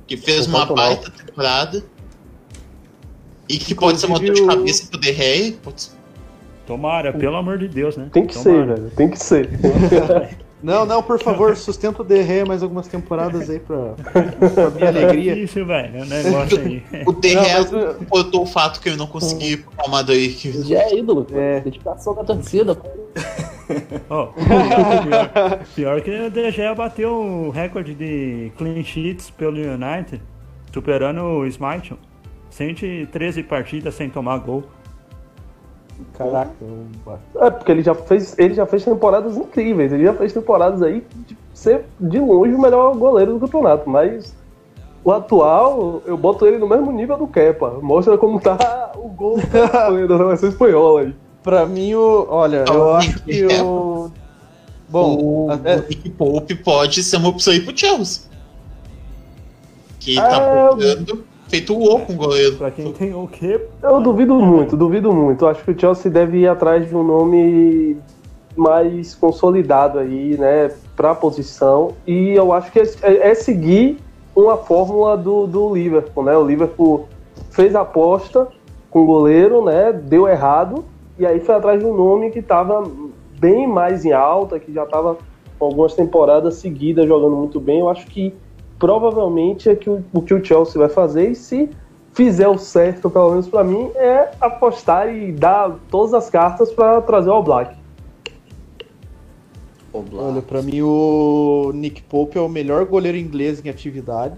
[0.08, 0.76] que fez uma Sensacional.
[0.96, 1.84] baita temporada.
[3.48, 5.92] E que pode ser uma dor de Inclusive, o- cabeça pro De Gea, pode ser-
[6.66, 8.10] Tomara, pelo amor de Deus, né?
[8.12, 8.76] Tem que ser, Tomara.
[8.76, 8.90] velho.
[8.96, 9.50] Tem que ser.
[10.62, 13.94] Não, não, por favor, sustenta o DRE mais algumas temporadas aí pra,
[14.54, 15.36] pra minha alegria.
[15.38, 16.84] Isso, velho, o negócio aí.
[17.06, 20.36] O Não, mas, uh, botou o fato que eu não consegui ir pro Real Madrid.
[20.36, 21.60] que- Já é ídolo, É.
[21.60, 22.74] dedicação da torcida.
[22.76, 22.88] pô.
[24.10, 30.22] Ó, pior, pior que o De Gea bateu o recorde de clean sheets pelo United,
[30.74, 31.94] superando o Smite.
[32.50, 34.64] 113 partidas sem tomar gol.
[36.18, 36.52] Caraca.
[37.36, 39.92] É, porque ele já fez, ele já fez temporadas incríveis.
[39.92, 43.90] Ele já fez temporadas aí de ser de longe o melhor goleiro do campeonato.
[43.90, 44.36] Mas
[45.04, 47.80] o atual, eu boto ele no mesmo nível do Kepa.
[47.82, 49.38] Mostra como tá o gol
[50.08, 51.16] da seleção espanhola aí.
[51.44, 52.28] Pra mim, o.
[52.30, 54.12] Olha, eu acho que o.
[54.90, 58.24] Bom, o, até- o Pope pode ser uma opção aí pro Chelsea.
[60.00, 62.56] Que É, tá procurando feito o O com o goleiro.
[62.56, 63.60] Pra quem tem o quê?
[63.82, 65.46] Eu duvido muito, duvido muito.
[65.48, 67.98] Acho que o Chelsea deve ir atrás de um nome
[68.56, 71.94] mais consolidado aí, né, pra posição.
[72.06, 74.00] E eu acho que é, é seguir
[74.36, 76.36] uma fórmula do, do Liverpool, né?
[76.36, 77.08] O Liverpool
[77.52, 78.48] fez a aposta
[78.90, 79.92] com o goleiro, né?
[79.94, 80.86] Deu errado.
[81.18, 82.84] E aí foi atrás de um nome que estava
[83.40, 85.18] bem mais em alta, que já estava
[85.58, 87.80] com algumas temporadas seguidas jogando muito bem.
[87.80, 88.34] Eu acho que
[88.80, 91.32] provavelmente é que o, o que o Chelsea vai fazer.
[91.32, 91.70] E se
[92.14, 97.02] fizer o certo, pelo menos pra mim, é apostar e dar todas as cartas para
[97.02, 97.76] trazer o All Black.
[99.94, 104.36] olha, pra mim o Nick Pope é o melhor goleiro inglês em atividade.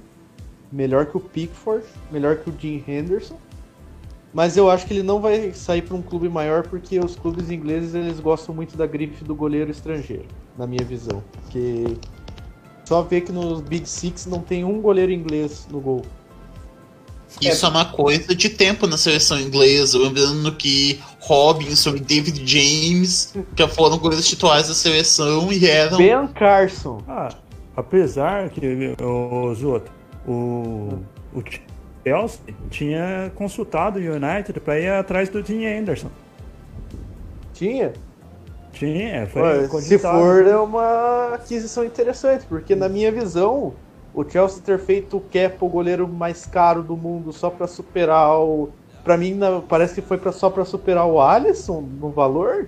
[0.71, 3.37] Melhor que o Pickford, melhor que o Jim Henderson.
[4.31, 7.49] Mas eu acho que ele não vai sair para um clube maior porque os clubes
[7.49, 10.25] ingleses eles gostam muito da grife do goleiro estrangeiro,
[10.55, 11.23] na minha visão.
[11.31, 11.97] Porque
[12.89, 16.01] só ver que nos Big Six não tem um goleiro inglês no gol.
[17.39, 19.99] Isso é uma coisa de tempo na seleção inglesa.
[19.99, 25.99] Lembrando que Robinson e David James já foram goleiros titulares da seleção e eram.
[25.99, 27.03] Ben Carson.
[27.07, 27.29] Ah,
[27.77, 29.91] apesar que o Zoto,
[30.27, 30.97] o,
[31.31, 31.43] o
[32.03, 32.39] Chelsea
[32.71, 36.09] tinha consultado o United pra ir atrás do Dean Anderson.
[37.53, 37.93] Tinha?
[38.79, 43.73] Tinha, foi Olha, se for, é uma aquisição interessante, porque na minha visão,
[44.13, 48.39] o Chelsea ter feito o Kepa, o goleiro mais caro do mundo, só pra superar
[48.39, 48.69] o.
[49.03, 52.67] Pra mim, na- parece que foi pra, só pra superar o Alisson no valor.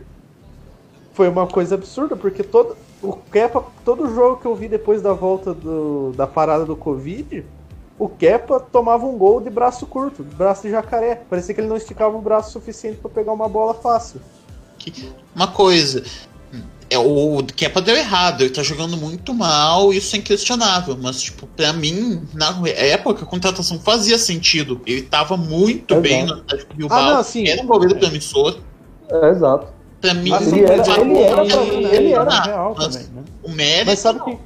[1.14, 2.76] Foi uma coisa absurda, porque todo.
[3.02, 7.44] O Kepa, todo jogo que eu vi depois da volta do- da parada do Covid,
[7.98, 11.22] o Kepa tomava um gol de braço curto, de braço de jacaré.
[11.30, 14.20] Parecia que ele não esticava o braço suficiente pra pegar uma bola fácil.
[15.36, 16.04] Uma coisa.
[16.90, 20.98] É, o Kepa deu errado, ele tá jogando muito mal, isso é inquestionável.
[21.02, 24.82] Mas, tipo, pra mim, na época, a contratação fazia sentido.
[24.86, 26.02] Ele tava muito Exato.
[26.02, 27.00] bem no Atlético Bilbao.
[27.00, 27.48] Ah, não, sim.
[27.48, 28.58] Era um goleiro promissor.
[29.10, 29.68] É, exato.
[30.02, 33.24] Pra mim, Mas ele era- ele era mim, ele era real mas também, né?
[33.44, 33.86] O mérito.
[33.86, 34.38] Mas sabe que.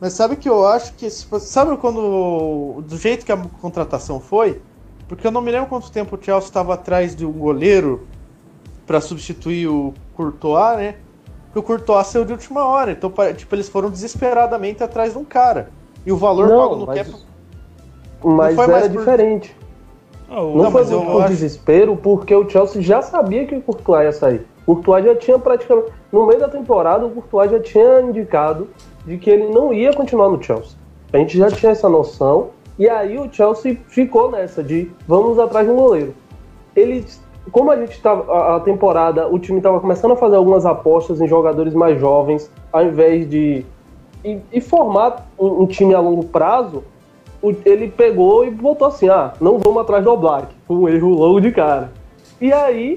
[0.00, 1.08] Mas sabe que eu acho que.
[1.10, 2.82] Sabe quando.
[2.88, 4.60] Do jeito que a contratação foi?
[5.06, 8.08] Porque eu não me lembro quanto tempo o Chelsea estava atrás de um goleiro
[8.86, 10.94] pra substituir o Courtois, né?
[11.46, 12.92] Porque o Courtois saiu de última hora.
[12.92, 15.70] Então, tipo, eles foram desesperadamente atrás de um cara.
[16.04, 17.18] E o valor Não, pago no mas- Kepa.
[18.24, 19.56] Mas foi era por- diferente.
[20.28, 23.62] Ah, o- Não, Não, foi por acho- desespero, porque o Chelsea já sabia que o
[23.62, 24.46] Courtois ia sair.
[24.64, 25.92] Courtois já tinha praticamente.
[26.10, 28.68] No meio da temporada, o Courtois já tinha indicado
[29.04, 30.76] de que ele não ia continuar no Chelsea.
[31.12, 32.50] A gente já tinha essa noção.
[32.78, 36.14] E aí o Chelsea ficou nessa de vamos atrás de um goleiro.
[36.74, 38.30] Eles, como a gente tava.
[38.32, 42.50] A, a temporada, o time estava começando a fazer algumas apostas em jogadores mais jovens,
[42.72, 43.64] ao invés de.
[44.24, 46.82] E, e formar um, um time a longo prazo,
[47.42, 50.48] o- ele pegou e voltou assim: ah, não vamos atrás do Black.
[50.68, 51.92] Um erro logo de cara.
[52.40, 52.96] E aí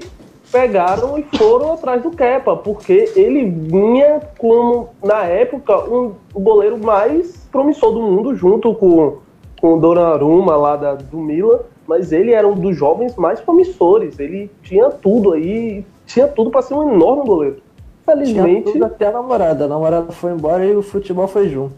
[0.50, 6.76] pegaram e foram atrás do Kepa, porque ele vinha como, na época, um, o goleiro
[6.76, 9.18] mais promissor do mundo, junto com,
[9.60, 11.60] com o Donnarumma lá da, do Milan,
[11.90, 16.62] mas ele era um dos jovens mais promissores, ele tinha tudo aí, tinha tudo para
[16.62, 17.56] ser um enorme goleiro.
[17.56, 19.64] Tinha Felizmente, tudo até a namorada.
[19.64, 21.74] A namorada foi embora e o futebol foi junto.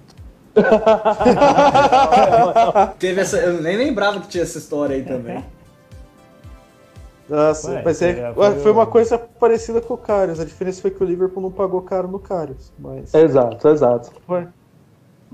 [2.99, 3.39] Teve essa.
[3.39, 5.43] Eu nem lembrava que tinha essa história aí também.
[7.27, 10.41] Nossa, Ué, mas é, é, foi foi uma coisa parecida com o Karius.
[10.41, 12.71] A diferença foi que o Liverpool não pagou caro no Karius.
[12.79, 13.15] Mas.
[13.15, 14.13] exato, exato.
[14.27, 14.47] Foi.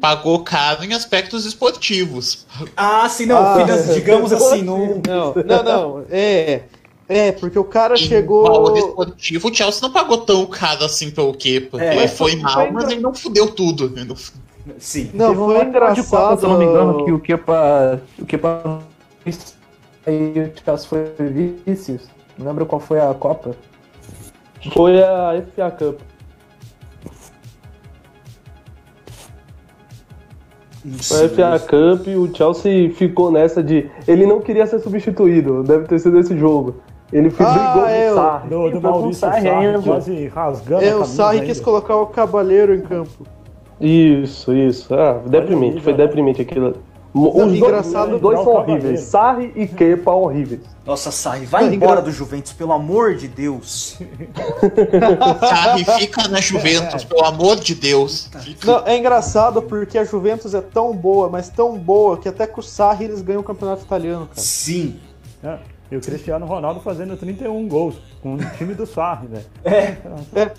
[0.00, 2.46] Pagou caro em aspectos esportivos.
[2.76, 3.38] Ah, sim, não.
[3.38, 3.54] Ah.
[3.56, 5.00] finas- digamos assim, não.
[5.06, 6.04] Não, não, não.
[6.10, 6.62] É.
[7.08, 8.44] É, porque o cara Em chegou.
[8.44, 11.82] valor esportivo, o Chelsea não pagou tão caro assim pelo Kepa.
[11.82, 11.96] É.
[11.96, 13.88] ele foi Foi mal, engra- mas ele não fudeu tudo.
[13.90, 14.14] Não-
[14.78, 15.10] Sim.
[15.14, 16.38] Não, um foi Copa, engraçado.
[16.40, 18.02] se eu não me engano, que o Kepa.
[18.18, 18.82] O Kepa.
[20.06, 21.06] Aí o Chelsea foi
[21.66, 21.98] vice.
[22.36, 23.56] Não lembro qual foi a Copa.
[24.74, 26.00] Foi a FA Cup.
[31.02, 33.90] Foi a FA Cup e o Chelsea ficou nessa de.
[34.06, 36.76] Ele não queria ser substituído, deve ter sido esse jogo.
[37.12, 38.48] Ele fi- Ah, brigou é, com o o- Sarri.
[38.48, 39.82] Do, do Foi com Maurício Sarri Sarri, ainda.
[39.82, 43.10] quase rasgando É, a o Sarri quis colocar o Cavaleiro em campo.
[43.80, 44.92] Isso, isso.
[44.94, 46.74] Ah, deprimente, foi deprimente aquilo.
[47.26, 49.00] Os dois, engraçado dois virar são o horríveis.
[49.00, 50.60] Sarri e Kepa horríveis.
[50.86, 53.98] Nossa, Sarri, vai Não, embora engra- do Juventus, pelo amor de Deus.
[55.40, 58.30] Sarri, fica na Juventus, pelo amor de Deus.
[58.40, 62.46] Fica- Não, é engraçado porque a Juventus é tão boa, mas tão boa, que até
[62.46, 64.40] com o Sarri eles ganham o campeonato italiano, cara.
[64.40, 64.96] Sim.
[65.42, 65.58] É,
[65.90, 69.42] E o Cristiano Ronaldo fazendo 31 gols com o time do Sarri, né?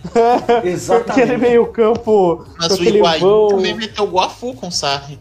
[0.47, 1.37] Aquele Exatamente.
[1.37, 3.47] meio campo Mas o aquele Higuaín vão.
[3.49, 5.19] também meteu gol a full com o Sarri.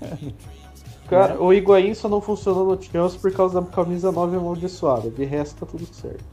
[1.08, 5.08] Cara, o Higuaín só não funcionou no Chelsea por causa da camisa 9 amaldiçoada.
[5.08, 6.24] De resto tá tudo certo.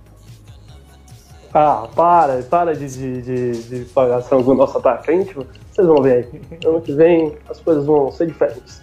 [1.54, 5.36] Ah, para, para de, de, de, de pagação do nosso atacante.
[5.36, 6.42] Vocês vão ver aí.
[6.68, 8.82] Ano que vem as coisas vão ser diferentes.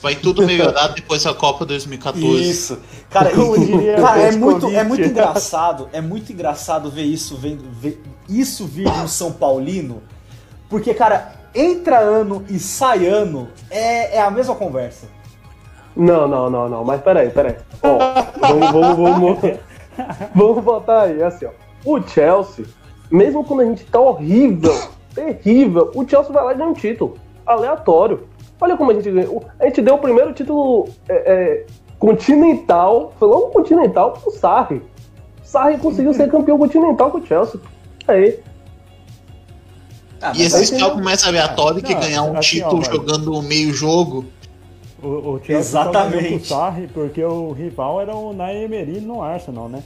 [0.00, 2.50] Vai tudo melhorar depois da Copa 2014.
[2.50, 2.78] Isso.
[3.10, 5.88] Cara, diria cara, é muito, é muito engraçado.
[5.92, 10.02] É muito engraçado ver isso, vendo, ver isso vir no São Paulino.
[10.70, 13.06] Porque, cara, entra ano e sai
[13.70, 15.06] é, é a mesma conversa.
[15.96, 16.84] Não, não, não, não.
[16.84, 17.56] Mas peraí, peraí.
[17.82, 17.98] Ó,
[18.40, 19.38] vamos, vamos, vamos.
[20.34, 21.50] Vamos botar aí, assim, ó.
[21.84, 22.64] O Chelsea,
[23.08, 24.74] mesmo quando a gente tá horrível,
[25.14, 27.16] terrível, o Chelsea vai lá e ganha um título.
[27.46, 28.26] Aleatório.
[28.60, 29.44] Olha como a gente ganhou.
[29.60, 31.66] A gente deu o primeiro título é, é,
[31.98, 33.12] continental.
[33.18, 34.82] Foi logo continental pro Sarri.
[35.44, 37.60] Sarri conseguiu ser campeão continental com o Chelsea.
[38.08, 38.40] Aí.
[40.24, 42.94] Ah, E aí- algo mais aleatório que ganhar um assim, ó, título mano.
[42.94, 44.24] jogando meio jogo.
[45.02, 46.46] O, o Exatamente.
[46.46, 49.82] Sarri porque o rival era o Nair Emery no Arsenal, né?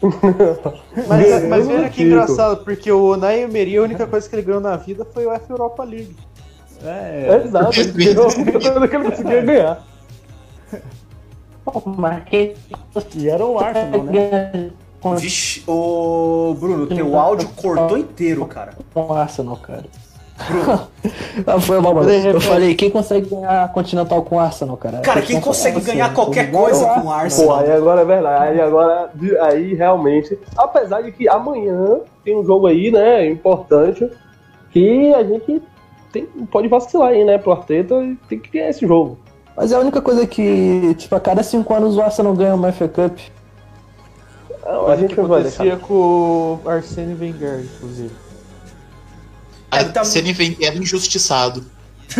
[1.08, 4.60] Mas, mas veja que engraçado, porque o Nay Emery, a única coisa que ele ganhou
[4.60, 6.14] na vida foi o F Europa League.
[6.84, 9.84] É, Exato, ele ganhou a que ele conseguia ganhar.
[13.16, 14.70] E era o Arsenal, né?
[15.00, 18.72] com Vixe, ô Bruno, teu áudio cortou inteiro, cara.
[18.94, 19.84] o Arsenal, cara?
[21.46, 22.10] Ah, foi mal, mano.
[22.10, 24.98] Eu falei, quem consegue ganhar a Continental com Arsenal, cara?
[25.00, 27.56] Cara, quem consegue ganhar qualquer coisa com o Pô, Arsenal?
[27.58, 28.44] aí agora é verdade.
[28.44, 29.10] Aí agora,
[29.42, 30.38] aí realmente.
[30.56, 34.08] Apesar de que amanhã tem um jogo aí, né, importante,
[34.70, 35.62] que a gente
[36.12, 39.18] tem, pode vacilar aí, né, pro Arteta e tem que ganhar esse jogo.
[39.56, 42.70] Mas é a única coisa que, tipo, a cada cinco anos o Arsenal ganha uma
[42.72, 43.18] FA Cup.
[44.64, 48.10] A gente que acontecia com o Arsene Wenger, inclusive.
[49.70, 51.64] É, tá- A Sene Wenger injustiçado.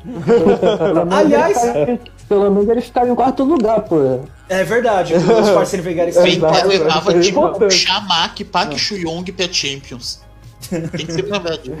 [0.00, 4.20] Pelo menos Aliás- ele tá- pelo menos eles ficaram em quarto lugar, pô.
[4.48, 7.74] É verdade, os parceiros Wenger Exato, Wenger levava é tipo importante.
[7.74, 10.20] Shamak, Park Chu-Yong pra Champions.
[10.68, 11.76] Tem que ser lembrar disso.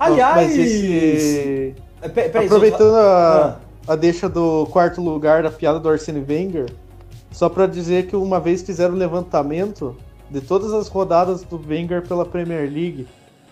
[0.00, 1.74] Aliás, esse.
[2.00, 3.58] É, peraí, Aproveitando Ah.
[3.86, 6.66] a, a deixa do quarto lugar da piada do Arsene Wenger,
[7.32, 9.96] só pra dizer que uma vez fizeram um levantamento
[10.30, 13.06] de todas as rodadas do Wenger pela Premier League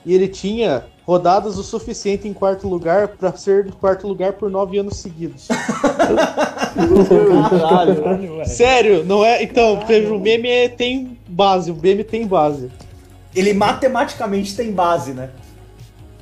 [0.05, 4.51] e ele tinha rodadas o suficiente em quarto lugar pra ser do quarto lugar por
[4.51, 5.49] nove anos seguidos.
[7.51, 8.03] Caralho.
[8.03, 8.47] Caralho, velho.
[8.47, 9.43] Sério, não é?
[9.43, 9.81] Então,
[10.14, 12.70] o meme é- tem base, o meme tem base.
[13.35, 15.31] Ele matematicamente tem base, né?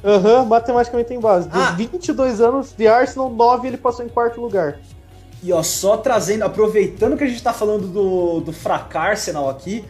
[0.05, 1.49] Aham, matematicamente tem base.
[1.49, 1.71] Dos Ah.
[1.73, 4.79] 22 anos de Arsenal, 9 ele passou em quarto lugar.
[5.43, 9.85] E ó, só trazendo, aproveitando que a gente tá falando do, do Fracarsenal aqui,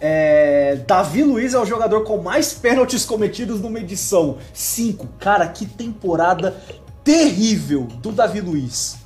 [0.00, 4.36] é, Davi Luiz é o jogador com mais pênaltis cometidos numa edição.
[4.52, 5.06] Cinco.
[5.18, 6.56] Cara, que temporada
[7.04, 8.98] terrível do Davi Luiz.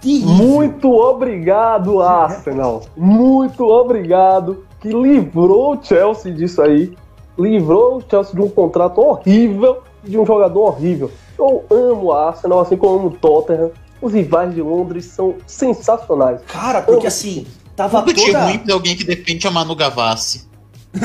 [0.00, 0.28] Terrível.
[0.28, 2.82] Muito obrigado, Arsenal.
[2.96, 4.64] Muito obrigado.
[4.80, 6.96] Que livrou o Chelsea disso aí.
[7.36, 11.10] Livrou o Chelsea de um contrato horrível e de um jogador horrível.
[11.36, 13.70] Eu amo o Arsenal, assim como amo o Tottenham.
[14.06, 16.40] Os rivais de Londres são sensacionais.
[16.46, 17.44] Cara, porque assim,
[17.74, 18.44] tava Tudo de toda...
[18.44, 20.46] ruim pra alguém que defende a Manu Gavassi.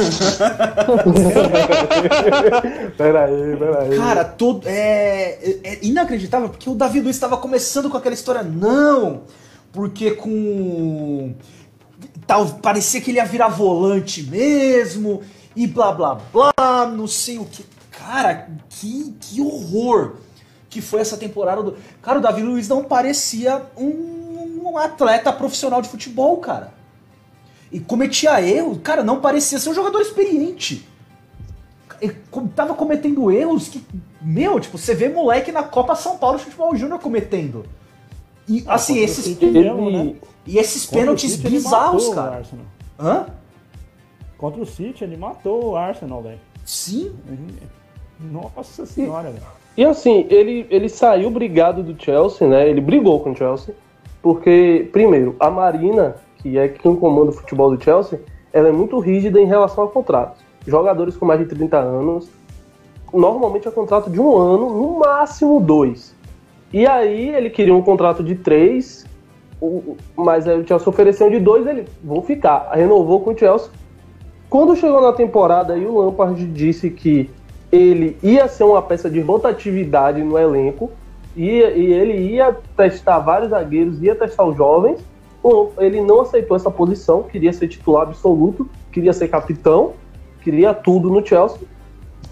[2.96, 3.98] peraí, peraí.
[3.98, 8.44] Cara, todo, é, é- é inacreditável, porque o Davi Luiz estava começando com aquela história,
[8.44, 9.24] não,
[9.74, 11.34] porque com.
[12.28, 15.22] Tal, parecia que ele ia virar volante mesmo,
[15.56, 16.54] e blá blá blá,
[16.96, 17.66] não sei o que.
[17.90, 20.18] Cara, que, que horror
[20.72, 21.78] que foi essa temporada do.
[22.02, 26.74] Cara, o Davi Luiz não parecia um, um atleta profissional de futebol, cara.
[27.72, 30.90] E cometia erros, cara, não parecia ser um jogador experiente
[32.02, 32.18] ele
[32.56, 33.86] tava cometendo erros que,
[34.20, 37.64] meu, tipo, você vê moleque na Copa São Paulo de Futebol Júnior cometendo.
[38.48, 40.16] E assim, contra o esses, Ele- mesmo, né?
[40.48, 42.44] e esses Contra pênaltis bizarros, matou cara.
[43.00, 43.26] Hã?
[44.36, 46.40] Contra o City, ele matou o Arsenal, velho.
[46.66, 47.16] Sim.
[48.20, 49.61] Nossa senhora, velho.
[49.78, 52.70] E assim, ele, ele saiu brigado do Chelsea, né?
[52.70, 53.74] Ele brigou com o Chelsea,
[54.22, 59.00] porque, primeiro, a Marina, que é quem comanda o futebol do Chelsea, ela é muito
[59.00, 60.44] rígida em relação a contratos.
[60.68, 62.30] Jogadores com mais de 30 anos,
[63.14, 66.16] normalmente é contrato de um ano, no máximo dois.
[66.74, 69.06] E aí ele queria um contrato de três,
[70.16, 72.72] mas aí o Chelsea ofereceu de dois, ele, vou ficar.
[72.74, 73.70] Renovou com o Chelsea.
[74.50, 77.30] Quando chegou na temporada, aí o Lampard disse que
[77.72, 80.92] ele ia ser uma peça de rotatividade no elenco
[81.36, 85.00] e ele ia testar vários zagueiros, ia testar os jovens.
[85.42, 89.94] Bom, Ele não aceitou essa posição, queria ser titular absoluto, queria ser capitão,
[90.42, 91.60] queria tudo no Chelsea.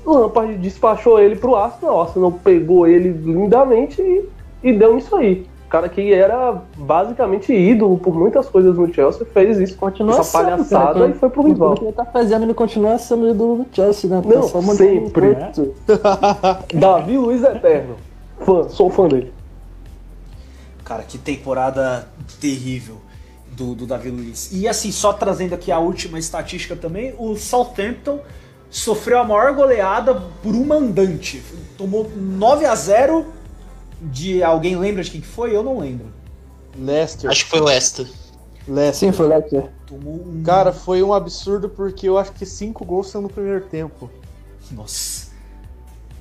[0.05, 4.29] O Lampard despachou ele pro Arsenal, o Arsenal pegou ele lindamente e,
[4.61, 5.47] e deu nisso aí.
[5.69, 10.23] O cara que era basicamente ídolo por muitas coisas no Chelsea fez isso, Continua essa
[10.23, 11.75] sendo, palhaçada cara, e foi pro rival.
[11.75, 14.19] que ele tá fazendo, ele continua sendo ídolo do Chelsea, né?
[14.25, 15.27] Não, Tá só sempre.
[15.29, 15.75] um ponto.
[16.73, 17.97] Davi Luiz Eterno.
[18.39, 19.31] Fã, sou fã dele.
[20.83, 22.07] Cara, que temporada
[22.41, 22.95] terrível
[23.51, 24.49] do, do Davi Luiz.
[24.51, 28.17] E assim, só trazendo aqui a última estatística também, o Southampton
[28.71, 31.43] sofreu a maior goleada por um mandante.
[31.77, 33.37] Tomou 9 a 0
[34.01, 35.55] de alguém lembra de quem que foi?
[35.55, 36.07] Eu não lembro.
[36.77, 37.29] Leicester.
[37.29, 38.07] Acho que foi o Leicester.
[38.67, 39.09] Leicester.
[39.09, 39.69] Sim, foi Leicester.
[39.85, 43.65] Tomou um Cara, foi um absurdo porque eu acho que cinco gols são no primeiro
[43.65, 44.09] tempo.
[44.71, 45.29] Nossa.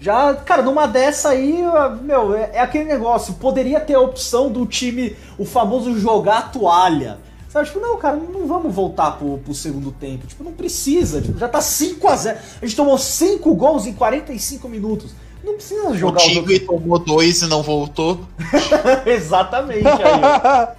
[0.01, 1.61] Já, cara, numa dessa aí,
[2.03, 3.35] meu, é, é aquele negócio.
[3.35, 7.19] Poderia ter a opção do time, o famoso jogar a toalha.
[7.49, 10.27] Sabe, tipo, não, cara, não vamos voltar pro, pro segundo tempo.
[10.27, 11.21] Tipo, não precisa.
[11.21, 15.13] Tipo, já tá 5 a 0 A gente tomou 5 gols em 45 minutos.
[15.43, 18.21] Não precisa O jogar os Tigre tomou dois e não voltou.
[19.07, 20.69] Exatamente aí.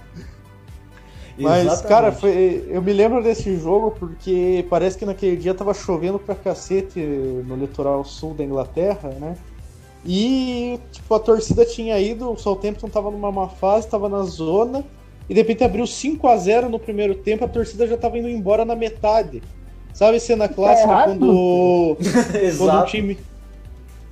[1.38, 1.88] Mas, Exatamente.
[1.88, 6.34] cara, foi, eu me lembro desse jogo porque parece que naquele dia tava chovendo pra
[6.34, 9.36] cacete no litoral sul da Inglaterra, né?
[10.04, 14.84] E, tipo, a torcida tinha ido, o Southampton tava numa má fase, tava na zona,
[15.28, 18.28] e de repente abriu 5 a 0 no primeiro tempo, a torcida já tava indo
[18.28, 19.42] embora na metade.
[19.92, 21.96] Sabe cena clássica quando,
[22.58, 23.18] quando o time.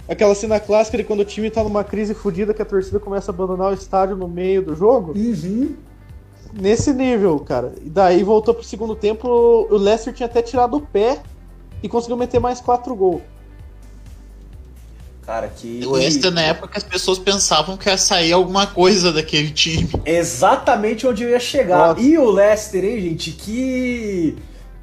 [0.08, 3.30] Aquela cena clássica de quando o time tá numa crise fodida que a torcida começa
[3.30, 5.12] a abandonar o estádio no meio do jogo?
[5.12, 5.76] Uhum.
[6.54, 7.74] Nesse nível, cara.
[7.84, 11.20] E daí voltou pro segundo tempo, o Leicester tinha até tirado o pé
[11.82, 13.20] e conseguiu meter mais quatro gols.
[15.26, 15.84] Cara, que.
[15.84, 19.90] O Leicester, na época, que as pessoas pensavam que ia sair alguma coisa daquele time.
[20.06, 21.88] Exatamente onde eu ia chegar.
[21.88, 22.00] Nossa.
[22.00, 23.32] E o Leicester, hein, gente?
[23.32, 24.38] Que.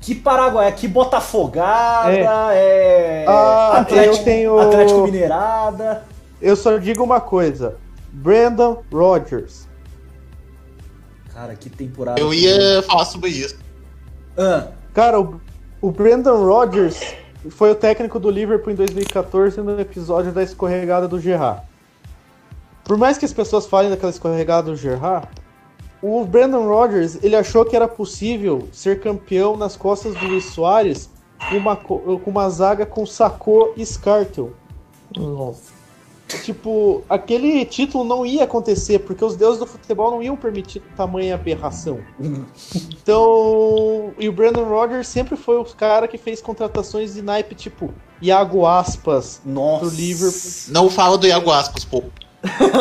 [0.05, 3.25] Que Paraguai, que Botafogada, é.
[3.27, 6.03] Ah, Atlético, eu tenho- Atlético Mineirada.
[6.39, 7.77] Eu só digo uma coisa:
[8.11, 9.67] Brandon Rodgers.
[11.33, 12.19] Cara, que temporada.
[12.21, 13.57] Eu ia falar sobre isso.
[14.37, 15.41] Ah, Cara, o,
[15.81, 17.15] o Brandon Rodgers
[17.49, 21.63] foi o técnico do Liverpool em 2014 no episódio da escorregada do Gerrard.
[22.83, 25.27] Por mais que as pessoas falem daquela escorregada do Gerrard,
[26.21, 31.09] o Brandon Rodgers ele achou que era possível ser campeão nas costas do Luiz Soares
[31.49, 34.51] com uma, co- com uma zaga com Sacô e Scartel.
[35.15, 35.73] Nossa.
[36.43, 41.35] tipo, aquele título não ia acontecer, porque os deuses do futebol não iam permitir tamanha
[41.35, 41.99] aberração.
[43.05, 47.93] Então, e o Brandon Rodgers sempre foi o cara que fez contratações de naipe, tipo,
[48.21, 49.85] Iago Aspas Nossa.
[49.85, 50.41] do Liverpool.
[50.69, 52.03] Não fala do Iago Aspas, pô.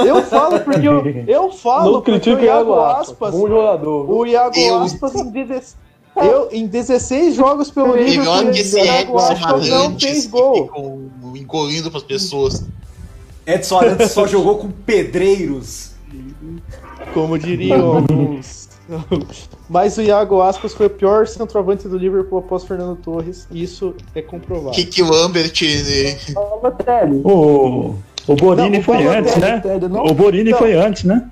[0.07, 3.35] Eu falo porque eu, eu falo Não porque o Iago Aspas.
[3.35, 4.11] Bom jogador.
[4.11, 5.77] O Iago Eu- Aspas em 16,
[6.17, 10.29] eu, em 16 jogos pelo Melhor Liverpool, que esse o Iago Aspas não fez que
[10.31, 10.67] gol.
[10.67, 12.65] ficam engolindo pras pessoas.
[13.47, 15.93] Edson Arantes só jogou com pedreiros.
[17.13, 18.69] Como diriam alguns.
[19.69, 23.95] Mas o Iago Aspas foi o pior centroavante do Liverpool após Fernando Torres, e isso
[24.15, 24.75] é comprovado.
[24.77, 26.19] Kiki Lambert, né?
[26.35, 27.23] Balotelli.
[28.27, 29.63] O, o Borini Não, o foi antes, né?
[30.09, 30.59] O Borini Não.
[30.59, 31.29] foi antes, né?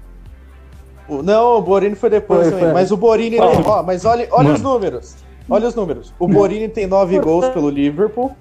[1.09, 2.65] Não, o Borini foi depois Foi, também.
[2.67, 2.73] foi.
[2.75, 3.39] Mas o Borini.
[3.39, 3.45] Ah.
[3.65, 4.55] Ó, mas olha, olha Mano.
[4.57, 5.15] os números.
[5.49, 6.15] Olha os números.
[6.19, 8.33] O Borini tem 9 gols pelo Liverpool.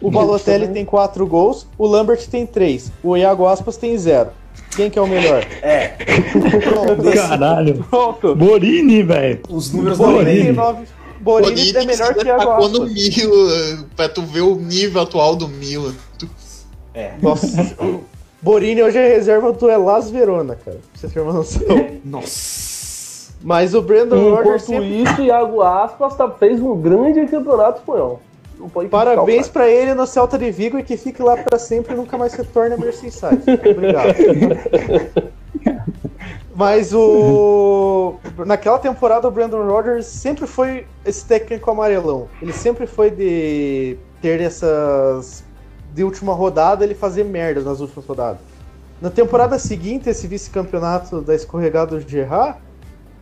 [0.00, 1.66] O Balotelli tem 4 gols.
[1.78, 2.92] O Lambert tem 3.
[3.02, 4.30] O Iago Aspas tem 0.
[4.76, 5.44] Quem que é o melhor?
[5.62, 7.10] É, Pronto.
[7.14, 7.84] Caralho.
[7.88, 8.34] Pronto.
[8.34, 9.40] Borini, velho.
[9.48, 10.16] os números Borini.
[10.18, 10.54] Borini tem vêm.
[10.54, 10.84] 9.
[11.20, 13.16] Borini é melhor que Iago atacou no Aspas.
[13.16, 15.94] Milan, pra tu ver o nível atual do Milan.
[16.18, 16.28] Tu-
[16.98, 17.12] É.
[17.22, 17.76] Nossa.
[18.42, 20.78] Borini hoje é reserva do Elas Verona, cara.
[20.78, 21.62] Pra você ter uma noção.
[22.04, 23.32] Nossa.
[23.42, 28.20] Mas o Brandon Rodgers Enquanto sempre isso, Iago Aspas tá- fez um grande campeonato espanhol.
[28.58, 31.94] Não pode Parabéns pra ele no Celta de Vigo e que fique lá pra sempre
[31.94, 33.42] e nunca mais retorne a Merseyside.
[33.70, 34.14] Obrigado.
[36.54, 38.16] Mas o.
[38.44, 42.26] Naquela temporada, o Brandon Rodgers sempre foi esse técnico amarelão.
[42.42, 45.44] Ele sempre foi de ter essas.
[45.98, 48.38] De última rodada, ele fazer merda nas últimas rodadas.
[49.02, 52.56] Na temporada seguinte, esse vice-campeonato da escorregada do Gerrard,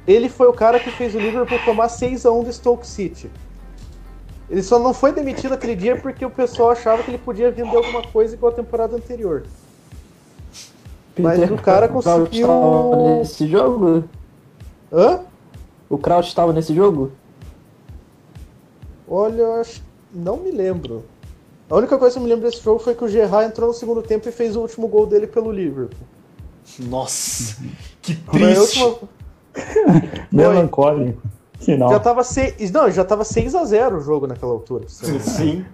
[0.07, 3.31] ele foi o cara que fez o Liverpool tomar 6x1 do Stoke City.
[4.51, 7.75] Ele só não foi demitido aquele dia porque o pessoal achava que ele podia vender
[7.75, 9.45] alguma coisa igual a temporada anterior.
[11.19, 14.05] Mas Peter o cara conseguiu- tava nesse jogo?
[14.93, 15.21] Hã?
[15.89, 17.11] O Kraut estava nesse jogo?
[19.09, 19.83] Olha, eu acho...
[20.13, 21.07] não me lembro.
[21.69, 23.75] A única coisa que eu me lembro desse jogo foi que o Gerrard entrou no
[23.75, 25.99] segundo tempo e fez o último gol dele pelo Liverpool.
[26.81, 27.57] Nossa.
[28.03, 28.83] Que Foi a triste.
[28.83, 29.09] última-
[30.31, 31.23] Melancólico.
[31.59, 31.89] Final.
[31.89, 32.71] Já tava 6.
[32.71, 34.85] Não, já tava 6 a 0 o jogo naquela altura.
[34.89, 35.65] Sim.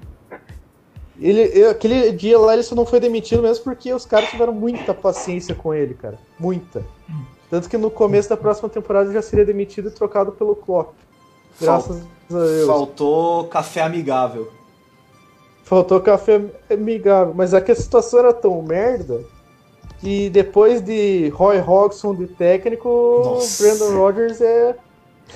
[1.20, 4.52] Ele, eu- aquele dia lá ele só não foi demitido mesmo porque os caras tiveram
[4.52, 6.18] muita paciência com ele, cara.
[6.38, 6.84] Muita.
[7.50, 10.94] Tanto que no começo da próxima temporada ele já seria demitido e trocado pelo Klopp.
[11.60, 12.66] Graças a Deus.
[12.66, 14.50] Faltou café amigável.
[15.64, 16.40] Faltou café
[16.70, 17.32] amigável.
[17.34, 19.20] Mas é que a situação era tão merda
[20.00, 23.62] que depois de Roy Hodgson de técnico, Nossa.
[23.62, 24.74] Brandon Rodgers é,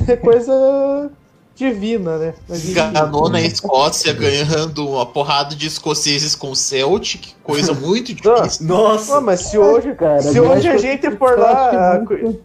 [0.08, 1.10] é coisa
[1.54, 2.34] divina, né?
[2.48, 2.68] Mas.
[2.68, 8.66] Enganou na Escócia, ganhando uma porrada de escoceses com o Celtic, coisa muito difícil.
[8.66, 9.20] Nossa.
[9.20, 12.02] Mas se hoje, Cara, se hoje a gente for lá.
[12.04, 12.40] muito-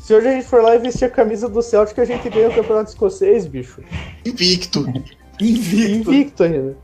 [0.00, 2.48] Se hoje a gente for lá e vestir a camisa do Celtic, a gente ganha
[2.48, 3.82] o campeonato escocês, bicho.
[4.24, 4.86] Invicto.
[5.40, 6.10] Invicto.
[6.12, 6.76] Invicto ainda.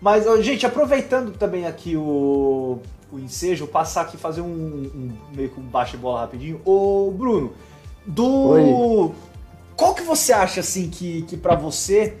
[0.00, 2.78] Mas, gente, aproveitando também aqui o,
[3.10, 6.60] o ensejo, passar aqui fazer um, um- meio que um baixa bola rapidinho.
[6.64, 7.52] Ô, Bruno,
[8.06, 8.48] do.
[8.48, 9.12] Oi.
[9.76, 12.14] Qual que você acha, assim, que, que para você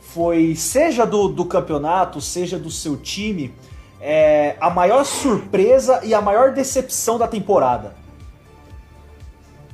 [0.00, 3.52] foi, seja do, do campeonato, seja do seu time,
[4.00, 7.94] é, a maior surpresa e a maior decepção da temporada?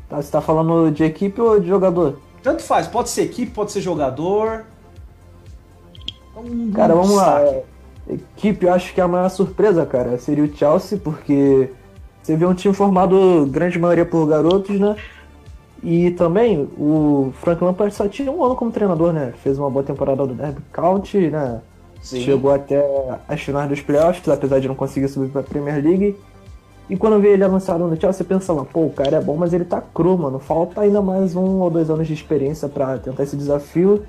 [0.09, 2.21] Tá, você tá falando de equipe ou de jogador?
[2.43, 4.65] Tanto faz, pode ser equipe, pode ser jogador.
[6.37, 7.43] Um Cara, vamos lá.
[8.09, 11.71] Equipe, eu acho que a maior surpresa, cara, seria o Chelsea, porque
[12.23, 14.97] você vê um time formado, grande maioria por garotos, né?
[15.83, 19.33] E também o Frank Lampard só tinha um ano como treinador, né?
[19.43, 21.61] Fez uma boa temporada do Derby County, né?
[22.01, 22.21] Sim.
[22.21, 22.85] Chegou até
[23.29, 26.17] as finais dos playoffs, apesar de não conseguir subir pra Premier League.
[26.89, 29.53] E quando veio ele anunciado no Chelsea, você pensava, pô, o cara é bom, mas
[29.53, 30.39] ele tá cru, mano.
[30.39, 34.05] Falta ainda mais um ou dois anos de experiência pra tentar esse desafio.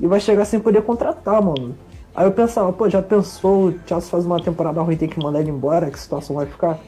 [0.00, 1.74] E vai chegar sem poder contratar, mano.
[2.14, 5.40] Aí eu pensava, pô, já pensou, o Chelsea faz uma temporada ruim, tem que mandar
[5.40, 6.78] ele embora, que situação vai ficar?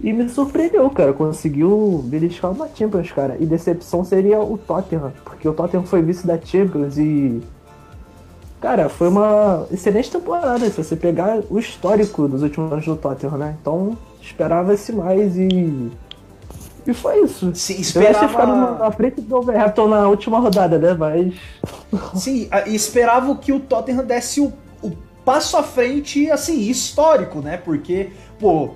[0.00, 1.12] E me surpreendeu, cara.
[1.12, 3.36] Conseguiu beliscar uma Champions, cara.
[3.40, 7.40] E decepção seria o Tottenham, porque o Tottenham foi vice da Champions e
[8.62, 13.36] Cara, foi uma excelente temporada, se você pegar o histórico dos últimos anos do Tottenham,
[13.36, 13.56] né?
[13.60, 15.90] Então, esperava-se mais e.
[16.86, 17.54] E foi isso.
[17.54, 18.78] Sim, Eu acho que ficaram esperava...
[18.78, 20.94] na frente do Overhampton na última rodada, né?
[20.94, 21.34] Mas.
[22.14, 24.52] Sim, esperava que o Tottenham desse o,
[24.82, 24.90] o
[25.24, 27.56] passo à frente, assim, histórico, né?
[27.56, 28.70] Porque, pô,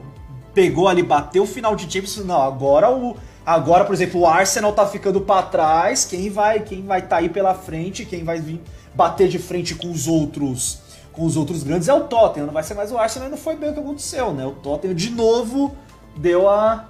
[0.55, 4.73] pegou ali, bateu o final de Champions, não, agora o agora, por exemplo, o Arsenal
[4.73, 8.61] tá ficando pra trás, quem vai, quem vai tá aí pela frente, quem vai vir
[8.93, 10.81] bater de frente com os outros
[11.13, 13.57] com os outros grandes é o Tottenham, não vai ser mais o Arsenal, não foi
[13.57, 14.45] bem o que aconteceu, né?
[14.45, 15.75] O Tottenham de novo
[16.17, 16.87] deu a,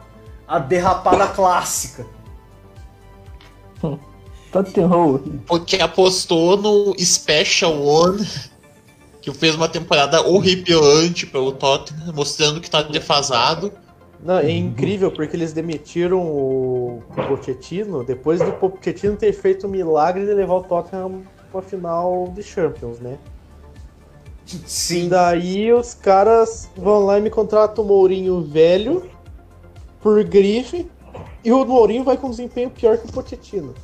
[0.46, 2.06] a derrapada clássica.
[4.52, 5.20] Tottenham.
[5.46, 8.26] Porque apostou no Special One,
[9.20, 13.72] que fez uma temporada horripilante pelo Tottenham, mostrando que tá defasado.
[14.22, 20.24] Não, é incrível porque eles demitiram o Pochettino depois do Pochettino ter feito o milagre
[20.24, 21.22] de levar o Tottenham
[21.52, 23.18] pra final de Champions, né?
[24.46, 25.08] E Sim.
[25.08, 29.10] daí os caras vão lá e me contratam o Mourinho velho
[30.00, 30.86] por grife
[31.44, 33.74] e o Mourinho vai com desempenho pior que o Pochettino.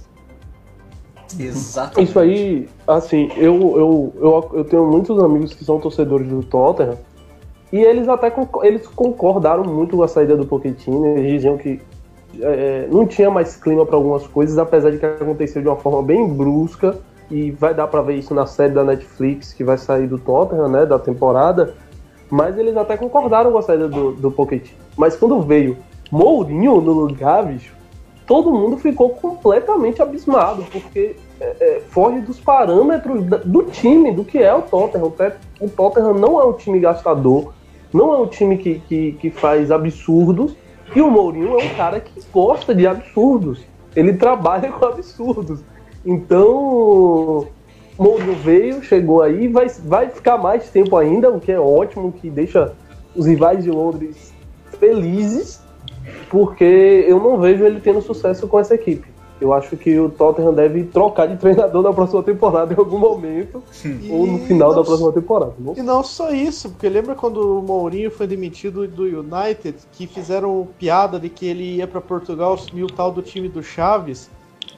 [1.38, 2.00] Exato.
[2.00, 6.98] Isso aí, assim, eu, eu, eu, eu tenho muitos amigos que são torcedores do Tottenham
[7.72, 8.32] e eles até
[8.64, 11.06] eles concordaram muito com a saída do Pochettino.
[11.06, 11.80] Eles diziam que
[12.40, 16.02] é, não tinha mais clima para algumas coisas, apesar de que aconteceu de uma forma
[16.02, 16.98] bem brusca
[17.30, 20.68] e vai dar para ver isso na série da Netflix que vai sair do Tottenham,
[20.68, 21.74] né, da temporada.
[22.30, 24.78] Mas eles até concordaram com a saída do, do Pochettino.
[24.96, 25.76] Mas quando veio
[26.12, 27.72] Mourinho no lugar, bicho,
[28.26, 34.36] todo mundo ficou completamente abismado, porque é, é, foge dos parâmetros do time, do que
[34.38, 35.06] é o Tottenham.
[35.06, 37.54] O Te- O Tottenham não é um time gastador,
[37.90, 40.54] não é um time que, que, que faz absurdos,
[40.94, 43.62] e o Mourinho é um cara que gosta de absurdos.
[43.96, 45.60] Ele trabalha com absurdos.
[46.04, 47.46] Então,
[47.98, 52.28] Mourinho veio, chegou aí, vai, vai ficar mais tempo ainda, o que é ótimo, que
[52.28, 52.74] deixa
[53.16, 54.32] os rivais de Londres
[54.78, 55.61] felizes,
[56.28, 59.12] porque eu não vejo ele tendo sucesso com essa equipe.
[59.40, 63.62] Eu acho que o Tottenham deve trocar de treinador na próxima temporada em algum momento,
[64.08, 65.52] ou no final não da próxima temporada.
[65.58, 70.06] Não E não só isso, porque lembra quando o Mourinho foi demitido do United, que
[70.06, 74.30] fizeram piada de que ele ia pra Portugal assumir o tal do time do Chaves,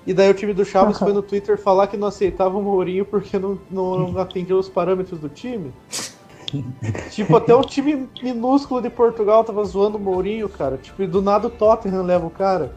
[0.07, 3.05] e daí o time do Chaves foi no Twitter falar que não aceitava o Mourinho
[3.05, 5.73] porque não, não atendia os parâmetros do time?
[7.11, 10.77] tipo, até o time minúsculo de Portugal tava zoando o Mourinho, cara.
[10.77, 12.73] Tipo, e do nada o Tottenham leva o cara.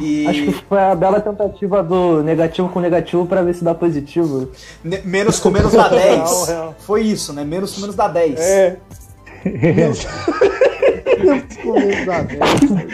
[0.00, 3.74] E Acho que foi a bela tentativa do negativo com negativo pra ver se dá
[3.74, 4.48] positivo.
[4.82, 6.02] ne- menos com menos dá 10.
[6.16, 6.74] Real, real.
[6.80, 7.44] Foi isso, né?
[7.44, 8.40] Menos com menos dá 10.
[8.40, 8.76] É.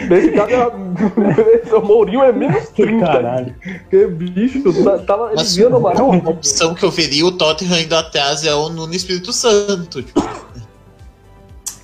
[0.09, 3.05] Nesse caso, é- o Mourinho é menos 30.
[3.05, 3.55] Caralho.
[3.89, 7.79] Que bicho, tá- tava ele Mas- via no Uma opção que eu veria o Tottenham
[7.79, 10.01] indo atrás é o Nuno Espírito Santo.
[10.03, 10.21] Tipo,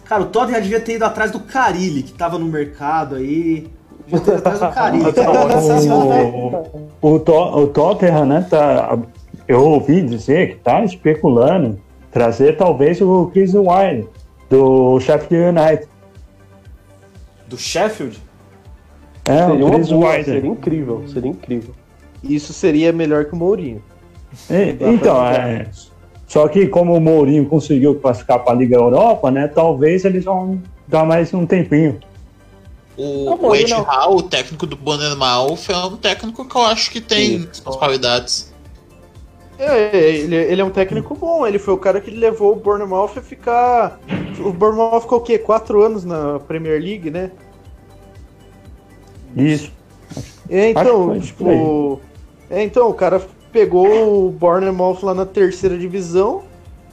[0.06, 3.68] Cara, o Tottenham devia ter ido atrás do Carilli, que tava no mercado aí.
[4.06, 5.14] Devia ter ido atrás do Carilli.
[5.14, 6.72] que era sensacional.
[7.02, 8.98] O, o, To- o Tottenham, né, tá,
[9.48, 11.80] eu ouvi dizer que tá especulando
[12.12, 14.08] trazer talvez o Chris Wilde
[14.50, 15.88] do Sheffield United.
[17.48, 18.20] Do Sheffield?
[19.26, 21.74] É, Seria uma boa, seria incrível, seria incrível.
[22.24, 23.82] Isso seria melhor que o Mourinho.
[24.50, 25.68] E- Então, é,
[26.28, 30.62] só que como o Mourinho conseguiu classificar para a Liga Europa, né, talvez eles vão
[30.88, 32.00] dar mais um tempinho.
[32.98, 33.74] O, o Ed.
[33.74, 37.50] Howe, o técnico do Bournemouth, é um técnico que eu acho que tem Sim.
[37.66, 38.54] as qualidades.
[39.58, 41.46] É, ele, ele é um técnico bom.
[41.48, 44.00] Ele foi o cara que levou o Bournemouth a ficar.
[44.40, 45.38] O Bournemouth ficou o quê?
[45.38, 47.32] Quatro anos na Premier League, né?
[49.36, 49.72] Isso.
[50.50, 52.00] É, então, tipo.
[52.50, 56.44] É, então, o cara pegou o Bournemouth lá na terceira divisão,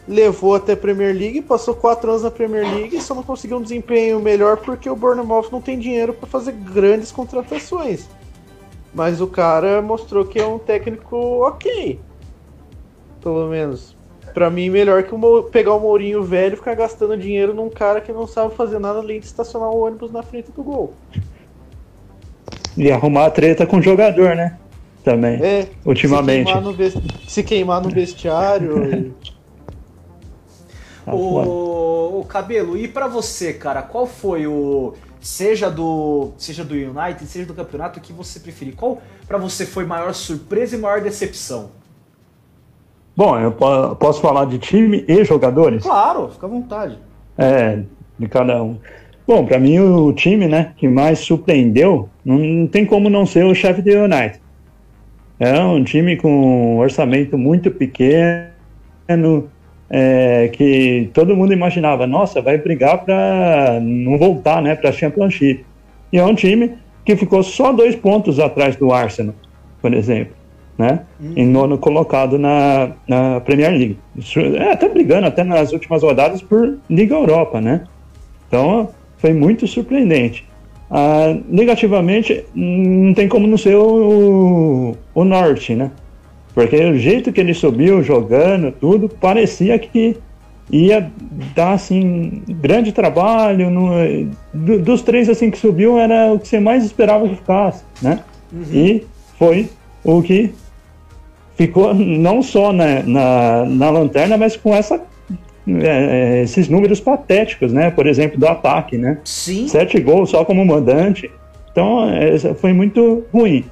[0.06, 3.58] levou até a Premier League, passou quatro anos na Premier League e só não conseguiu
[3.58, 8.08] um desempenho melhor porque o Bournemouth não tem dinheiro para fazer grandes contratações.
[8.94, 11.98] Mas o cara mostrou que é um técnico ok.
[13.22, 13.94] Pelo menos.
[14.34, 15.10] Pra mim, melhor que
[15.50, 18.98] pegar o Mourinho velho e ficar gastando dinheiro num cara que não sabe fazer nada
[18.98, 20.94] além de estacionar o ônibus na frente do gol.
[22.76, 24.58] E arrumar a treta com o jogador, né?
[25.04, 25.42] Também.
[25.42, 26.46] É, Ultimamente.
[26.48, 26.94] Se queimar no, ves-
[27.28, 28.94] se queimar no vestiário.
[28.94, 29.32] e-
[31.04, 31.12] Tá.
[31.14, 34.94] O, o Cabelo, e pra você, cara, qual foi o.
[35.20, 36.30] Seja do.
[36.38, 38.74] Seja do United, seja do campeonato, o que você preferir?
[38.76, 41.70] Qual pra você foi maior surpresa e maior decepção?
[43.16, 45.82] Bom, eu po- posso falar de time e jogadores?
[45.82, 46.98] Claro, fica à vontade.
[47.36, 47.80] É,
[48.18, 48.76] de cada um.
[49.26, 53.54] Bom, pra mim o time, né, que mais surpreendeu, não tem como não ser o
[53.54, 54.40] chefe do United.
[55.38, 59.48] É um time com um orçamento muito pequeno,
[59.90, 65.64] é, que todo mundo imaginava, nossa, vai brigar para não voltar, né, para Championship.
[66.12, 69.34] E é um time que ficou só dois pontos atrás do Arsenal,
[69.80, 70.34] por exemplo,
[70.82, 71.00] né,
[71.36, 73.98] em nono colocado na, na Premier League.
[74.16, 77.84] Isso, é, até brigando até nas últimas rodadas por Liga Europa, né.
[78.48, 80.44] Então, foi muito surpreendente.
[80.90, 85.90] Ah, negativamente, não tem como não ser o, o Norte, né?
[86.54, 90.16] Porque o jeito que ele subiu, jogando, tudo, parecia que
[90.70, 91.10] ia
[91.54, 93.70] dar, assim, grande trabalho.
[93.70, 93.88] No,
[94.52, 98.20] do- dos três, assim, que subiu, era o que você mais esperava que ficasse, né?
[98.70, 99.02] E
[99.38, 99.70] foi
[100.04, 100.52] o que
[101.54, 105.00] ficou não só na, na, na lanterna, mas com essa,
[105.66, 107.90] é, é, esses números patéticos, né?
[107.90, 109.18] Por exemplo, do ataque, né?
[109.24, 109.68] Sim.
[109.68, 111.30] Sete gols só como mandante.
[111.70, 113.64] Então, é, foi muito ruim.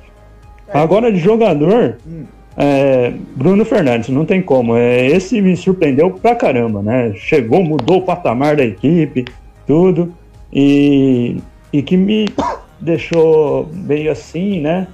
[0.72, 1.96] Agora, de jogador,
[2.56, 4.76] é, Bruno Fernandes, não tem como.
[4.76, 7.12] É, esse me surpreendeu pra caramba, né?
[7.16, 9.24] Chegou, mudou o patamar da equipe,
[9.66, 10.14] tudo.
[10.52, 11.38] E,
[11.72, 12.28] e que me
[12.80, 14.86] deixou meio assim, né?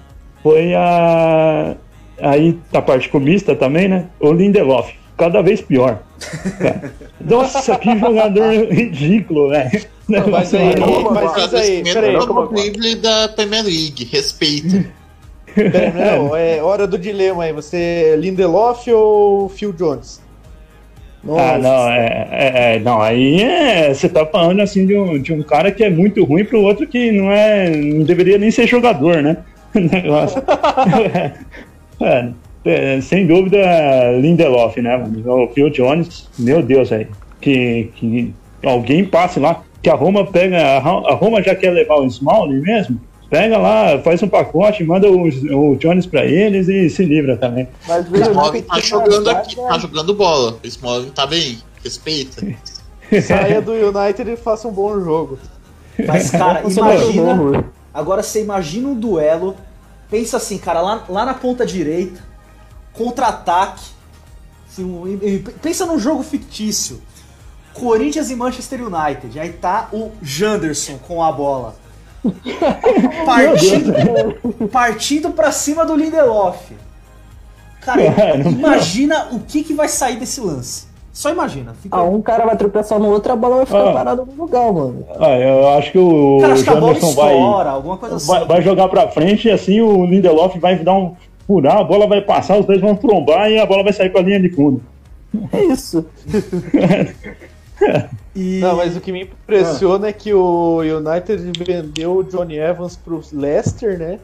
[0.43, 1.75] Foi a.
[2.21, 4.07] Aí, a parte clubista também, né?
[4.21, 4.93] O Lindelof.
[5.17, 6.01] Cada vez pior.
[6.59, 9.85] Cara, Nossa, que jogador ridículo, velho.
[10.31, 14.85] Mas aí, Calma, mas diz aí, peraí, é o drible da Premier League, respeita.
[15.55, 17.53] peraí, não, é hora do dilema aí.
[17.53, 20.21] Você é Lindelof ou Phil Jones?
[21.29, 25.33] Ah, não, é, é- é- não, aí é, você tá falando assim de um, de
[25.33, 28.67] um cara que é muito ruim pro outro que não é, não deveria nem ser
[28.67, 29.39] jogador, né?
[29.75, 30.41] O negócio.
[32.01, 32.29] É,
[32.65, 33.59] é, sem dúvida,
[34.21, 34.97] Lindelof, né?
[34.97, 35.45] mano?
[35.45, 37.07] O Phil Jones, meu Deus, aí,
[37.41, 38.35] que, que
[38.65, 42.07] alguém passe lá, que a Roma pega, a Ro- a Roma já quer levar o
[42.07, 45.29] Smalling mesmo, pega lá, faz um pacote, manda o,
[45.73, 47.69] o Jones pra eles e se livra também.
[47.87, 49.69] Mas O Smalling tá jogando aqui, né?
[49.69, 50.59] tá jogando bola.
[50.63, 52.45] O Smalling tá bem, respeita.
[53.23, 55.39] Saia do United e faça um bom jogo.
[56.07, 57.65] Mas, cara, imagina.
[57.95, 59.55] Agora você imagina um duelo.
[60.11, 62.23] Pensa assim, cara, lá, lá na ponta direita,
[62.93, 63.85] contra-ataque.
[64.71, 67.03] assim, um- pensa num jogo fictício.
[67.75, 69.39] Corinthians e Manchester United.
[69.39, 71.77] Aí tá o Janderson com a bola.
[73.25, 76.73] Partindo, partindo pra cima do Lindelof.
[77.81, 80.86] Cara, Cara, imagina o que, que vai sair desse lance.
[81.17, 81.73] Só imagina.
[81.73, 81.97] Fica...
[81.97, 83.93] Ah, um cara vai tropeçar no outro, a bola vai ficar Ah.
[83.95, 85.03] parada no lugar, mano.
[85.19, 88.17] Ah, eu acho que o Cara, acho que a bola Janderson vai, estoura, alguma coisa
[88.17, 88.27] assim.
[88.27, 92.07] vai, vai jogar pra frente e assim o Lindelof vai dar um furar, a bola
[92.07, 94.83] vai passar, os dois vão trombar e a bola vai sair pra linha de fundo.
[95.53, 96.05] É isso.
[98.35, 98.59] E...
[98.61, 103.21] Não, mas o que me impressiona é que o United vendeu o Johnny Evans pro
[103.33, 104.19] Leicester, né?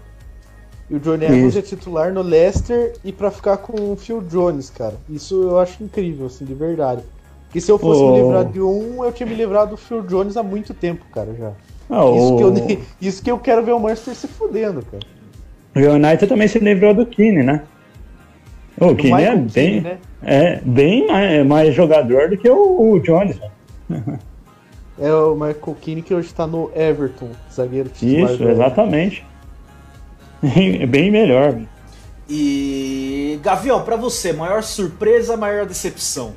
[0.92, 4.68] E o Johnny Evans é titular no Leicester e pra ficar com o Phil Jones,
[4.68, 4.94] cara.
[5.08, 7.00] Isso eu acho incrível, assim, de verdade.
[7.46, 8.12] Porque se eu fosse Oh.
[8.12, 11.34] me livrar de um, eu tinha me livrado do Phil Jones há muito tempo, cara,
[11.38, 11.52] já.
[11.88, 15.02] Ah, Isso, que eu, isso que eu quero ver o Manchester se fudendo, cara.
[15.74, 17.62] o United também se livrou do Keane, né?
[18.78, 19.98] O Do Keane é Michael bem, Keane, né?
[20.22, 23.38] é bem mais, mais jogador do que o, o Jones.
[23.88, 24.18] né?
[25.00, 28.30] É o Michael Keane que hoje tá no Everton, zagueiro titular.
[28.30, 28.48] Isso, do
[30.42, 30.86] Exatamente.
[30.86, 31.60] bem melhor.
[32.28, 36.34] E Gavião, pra você, maior surpresa, maior decepção?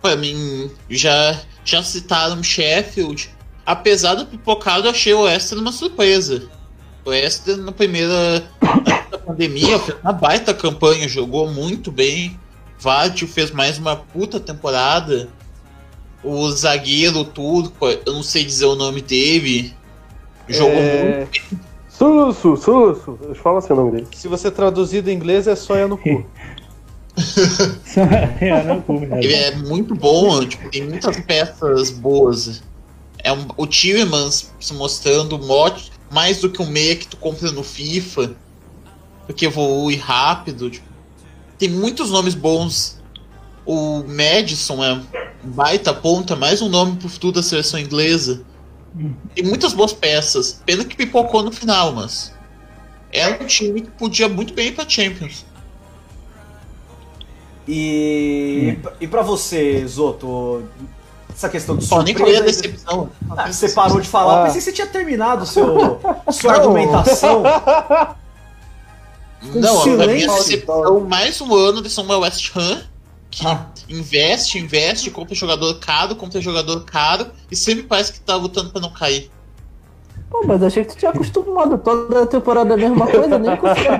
[0.00, 3.30] Pra mim, já, já citaram Sheffield.
[3.64, 6.48] Apesar do pipocado, eu achei o Leicester uma surpresa.
[7.04, 8.44] O Leicester, na primeira
[9.10, 12.38] da pandemia, fez uma baita campanha, jogou muito bem.
[12.78, 15.28] Vardy fez mais uma puta temporada.
[16.22, 19.74] O zagueiro turco, eu não sei dizer o nome dele,
[20.48, 21.67] jogou É, muito.
[21.98, 23.18] Sussu, Sussu.
[23.22, 24.06] Eu falo assim o nome dele.
[24.14, 26.24] Se você traduzir do inglês, é só no cu.
[28.40, 29.18] É, não, pô, é.
[29.18, 32.62] Ele é muito bom, tipo, tem muitas peças boas.
[33.24, 37.50] É um, o Tillemans se mostrando mote, mais do que um meia que tu compra
[37.50, 38.36] no FIFA,
[39.26, 40.70] porque evolui rápido.
[40.70, 40.86] tipo,
[41.58, 43.02] tem muitos nomes bons.
[43.66, 45.02] O Madison é um
[45.50, 48.44] baita ponta, mais um nome pro futuro da seleção inglesa.
[49.34, 50.60] Tem muitas boas peças.
[50.64, 52.32] Pena que pipocou no final, mas.
[53.12, 55.44] Era um time que podia muito bem ir pra Champions.
[57.66, 60.62] E, e pra você, Zoto,
[61.34, 62.62] essa questão de Só nem falei a surpresa...
[62.62, 63.10] decepção.
[63.36, 64.44] Ah, você parou de falar, Ah.
[64.46, 66.00] pensei que você tinha terminado seu,
[66.32, 67.42] sua argumentação.
[69.52, 72.82] Com Não, a minha decepção mais um ano de São Paulo West Ham,
[73.30, 73.66] que Ah.
[73.88, 78.80] investe, investe, compra jogador caro, compra jogador caro e sempre parece que tá lutando pra
[78.80, 79.30] não cair.
[80.30, 83.92] Pô, mas achei que tu tinha acostumado toda a temporada a mesma coisa, nem conseguiu.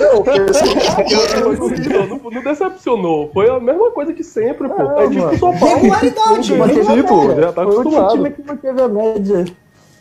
[0.00, 0.24] Não,
[2.08, 3.30] não, não decepcionou.
[3.32, 4.74] Foi a mesma coisa que sempre, pô.
[4.82, 5.38] Ah, É tipo mano.
[5.38, 5.74] São Paulo.
[5.76, 8.12] Regularidade, tipo, já tá Foi o acostumado.
[8.14, 9.44] time que manteve a média.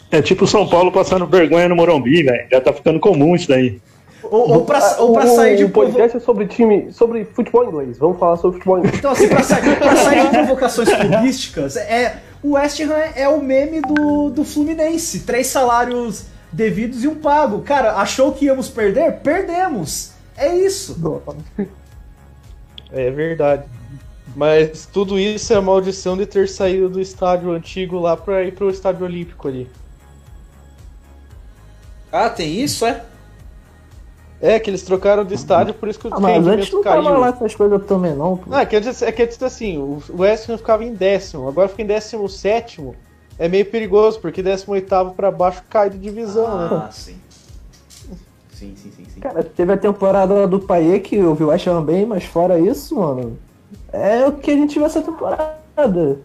[0.09, 2.47] É tipo São Paulo passando vergonha no Morumbi, velho.
[2.51, 3.79] Já tá ficando comum isso daí.
[4.31, 7.65] Ou, ou pra, ou pra O- sair de O podcast é sobre time, sobre futebol
[7.65, 7.97] inglês.
[7.97, 8.97] Vamos falar sobre futebol inglês.
[8.97, 13.27] Então, assim, pra sair, pra sair de provocações clubísticas, é, o West Ham é, é
[13.29, 15.19] o meme do, do Fluminense.
[15.23, 17.61] Três salários devidos e um pago.
[17.61, 19.17] Cara, achou que íamos perder?
[19.17, 20.11] Perdemos.
[20.37, 20.95] É isso.
[22.89, 23.63] É verdade.
[24.33, 28.53] Mas tudo isso é a maldição de ter saído do estádio antigo lá pra ir
[28.53, 29.69] pro estádio olímpico ali.
[32.09, 33.01] Ah, tem isso, é?
[34.41, 37.03] É, que eles trocaram de estádio, por isso que o Ah, mas antes não tava
[37.03, 37.19] caiu.
[37.19, 38.37] lá essas coisas também, não.
[38.37, 38.45] Pô.
[38.49, 41.67] Ah, é que antes, é que antes assim, o West Ham ficava em décimo, agora
[41.69, 42.95] fica em décimo sétimo.
[43.37, 46.69] É meio perigoso, porque décimo oitavo pra baixo cai de divisão, né?
[46.71, 47.17] Ah, sim.
[48.51, 49.19] Sim, sim, sim, sim.
[49.21, 52.59] Cara, teve a temporada do Paê que eu vi o West Ham bem, mas fora
[52.59, 53.37] isso, mano,
[53.93, 56.19] é o que a gente viu essa temporada.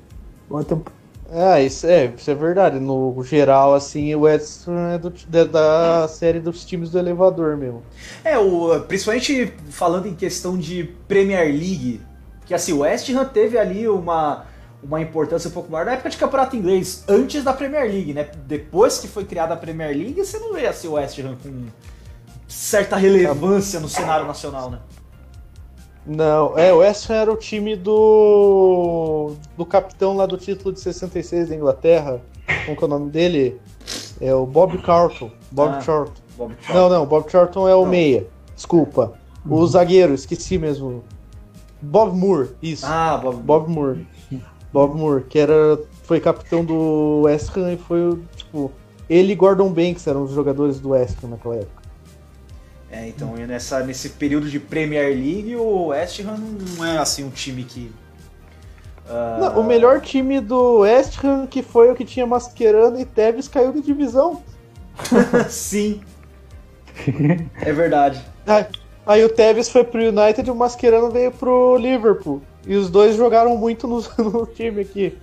[0.48, 0.88] Uma temp-
[1.32, 2.78] Ah, isso é, isso é verdade.
[2.78, 7.82] No geral, assim, o Ham é do- da, da série dos times do elevador mesmo.
[8.24, 12.00] É, o, principalmente falando em questão de Premier League,
[12.44, 14.44] que assim, o West Ham teve ali uma,
[14.82, 18.28] uma importância um pouco maior na época de campeonato inglês, antes da Premier League, né?
[18.46, 21.64] Depois que foi criada a Premier League, você não vê assim o West Ham com
[22.46, 24.78] certa relevância no cenário nacional, né?
[26.06, 29.32] Não, é, o West Ham era o time do.
[29.56, 32.20] do capitão lá do título de 66 da Inglaterra.
[32.64, 33.60] Como que é o nome dele?
[34.20, 35.30] É o Bob Charlton.
[35.50, 35.80] Bob Ah.
[35.80, 36.12] Charlton.
[36.38, 37.90] Bob Não, não, Bob Charlton é o Não.
[37.90, 38.26] meia.
[38.54, 39.14] Desculpa.
[39.48, 41.02] O zagueiro, esqueci mesmo.
[41.82, 42.84] Bob Moore, isso.
[42.86, 44.06] Ah, Bob, Bob Moore.
[44.72, 45.78] Bob Moore, que era.
[46.04, 48.18] Foi capitão do West Ham e foi.
[48.36, 48.70] Tipo.
[49.08, 51.75] Ele e Gordon Banks eram os jogadores do West Ham naquela época.
[52.90, 56.38] É, então e nessa, nesse período de Premier League, o West Ham
[56.76, 57.90] não é assim um time que.
[59.08, 63.04] ah, Não, o melhor time do West Ham, que foi o que tinha Mascherano e
[63.04, 64.42] Tevez, caiu de divisão.
[65.50, 66.00] Sim.
[67.60, 68.24] é verdade.
[68.46, 68.66] Aí,
[69.04, 72.40] aí o Tevez foi pro United e o Mascherano veio pro Liverpool.
[72.66, 75.16] E os dois jogaram muito no, no time aqui.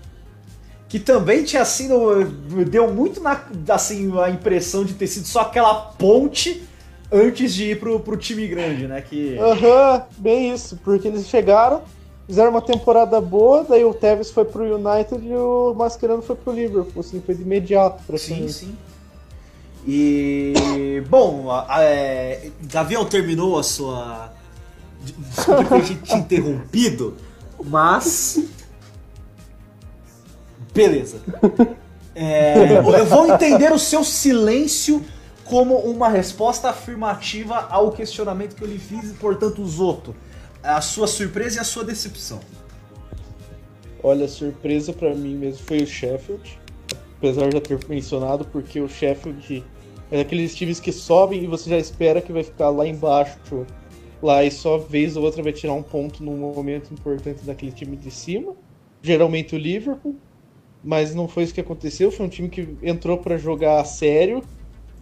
[0.90, 2.24] Que também tinha sido.
[2.70, 6.62] Deu muito na, assim, a impressão de ter sido só aquela ponte
[7.14, 9.02] antes de ir pro, pro time grande, né?
[9.02, 9.38] Que.
[9.38, 10.78] Aham, bem isso.
[10.84, 11.82] Porque eles chegaram,
[12.26, 16.52] fizeram uma temporada boa, daí o Tevez foi pro United e o Mascherano foi pro
[16.54, 17.00] Liverpool.
[17.02, 18.76] Assim, foi de imediato pra Sim, sim.
[19.88, 21.04] E.
[21.10, 21.46] Bom,
[21.78, 24.32] é, Gavião terminou a sua.
[25.02, 27.16] Desculpa ter te- te interrompido,
[27.66, 28.40] mas.
[30.74, 31.18] Beleza.
[32.16, 35.04] É, eu vou entender o seu silêncio
[35.46, 40.16] como uma resposta afirmativa ao questionamento que eu lhe fiz e, portanto, Zoto.
[40.62, 42.40] A sua surpresa e a sua decepção.
[44.02, 46.60] Olha, surpresa pra mim mesmo foi o Sheffield.
[47.18, 49.64] Apesar de eu ter mencionado, porque o Sheffield
[50.12, 53.66] é daqueles times que sobem e você já espera que vai ficar lá embaixo,
[54.22, 57.96] lá e só vez ou outra vai tirar um ponto num momento importante daquele time
[57.96, 58.54] de cima.
[59.02, 60.16] Geralmente o Liverpool,
[60.84, 62.12] mas não foi isso que aconteceu.
[62.12, 64.44] Foi um time que entrou pra jogar a sério,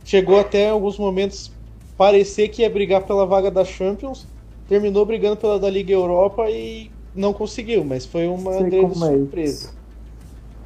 [0.03, 1.59] chegou até alguns momentos
[1.97, 4.33] parecer que ia brigar pela vaga da Champions,
[4.67, 8.95] terminou brigando pela da Liga Europa e não conseguiu, mas foi uma Sei grande é
[8.95, 9.73] surpresa.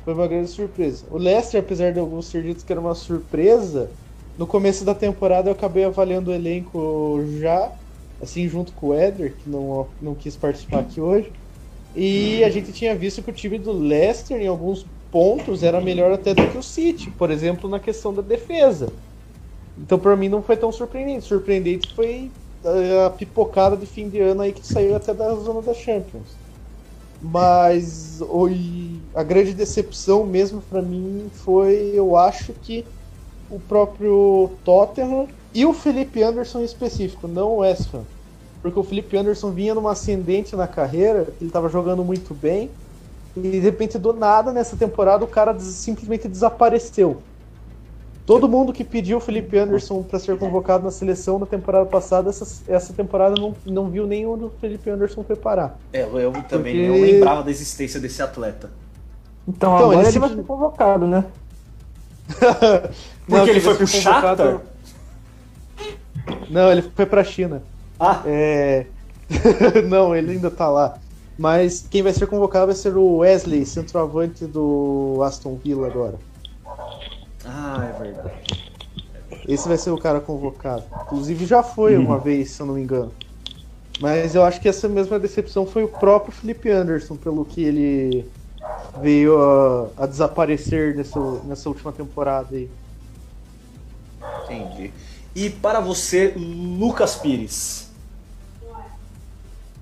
[0.04, 1.08] Foi uma grande surpresa.
[1.10, 3.98] O Leicester, apesar de alguns ser ditos que era uma surpresa,
[4.38, 7.76] no começo da temporada eu acabei avaliando o elenco já,
[8.20, 11.34] assim, junto com o Éder, que não, não quis participar aqui hoje.
[11.94, 16.12] E a gente tinha visto que o time do Leicester, em alguns pontos, era melhor
[16.12, 19.00] até do que o City, por exemplo, na questão da defesa.
[19.78, 21.26] Então, pra mim, não foi tão surpreendente.
[21.26, 22.36] Surpreendente foi
[23.06, 26.40] a pipocada de fim de ano aí que saiu até da zona da Champions.
[27.20, 32.94] Mas o- e a grande decepção mesmo pra mim foi, eu acho que
[33.50, 38.08] o próprio Tottenham e o Felipe Anderson em específico, não o West Ham.
[38.62, 42.78] Porque o Felipe Anderson vinha numa ascendente na carreira, ele estava jogando muito bem,
[43.36, 47.28] e de repente do nada nessa temporada o cara simplesmente desapareceu.
[48.26, 52.30] Todo mundo que pediu o Felipe Anderson para ser convocado na seleção na temporada passada,
[52.30, 55.78] essa, essa temporada não, não viu nem onde o Felipe Anderson foi parar.
[55.94, 58.72] É, eu também Porque- não lembrava da existência desse atleta.
[59.48, 61.24] Então, Então, agora ele ele vai se- ser convocado, né?
[63.28, 64.62] Porque ele quem foi pro convocado- Shakhtar?
[66.50, 67.62] Não, ele foi pra China.
[68.00, 68.88] Ah, É...
[69.88, 70.98] não, ele ainda tá lá.
[71.38, 76.16] Mas quem vai ser convocado vai ser o Wesley, centroavante do Aston Villa agora.
[77.46, 78.74] Ah, é verdade.
[79.48, 80.84] Esse vai ser o cara convocado.
[81.04, 83.12] Inclusive já foi uma vez, se eu não me engano.
[84.00, 88.30] Mas eu acho que essa mesma decepção foi o próprio Felipe Anderson, pelo que ele
[89.02, 92.70] veio a, a desaparecer nessa, nessa última temporada aí.
[94.44, 94.92] Entendi.
[95.36, 97.90] E para você, Lucas Pires?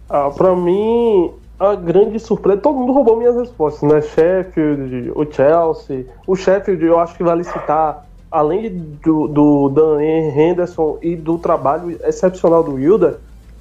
[0.10, 1.34] Ah, pra mim,
[1.72, 2.62] a grande surpresa.
[2.62, 4.02] Todo mundo roubou minhas respostas, né?
[4.02, 6.06] Sheffield, o Chelsea.
[6.28, 8.68] O Sheffield, eu acho que vale citar além
[9.04, 13.18] do, do Dan Henderson e do trabalho excepcional do Wilder,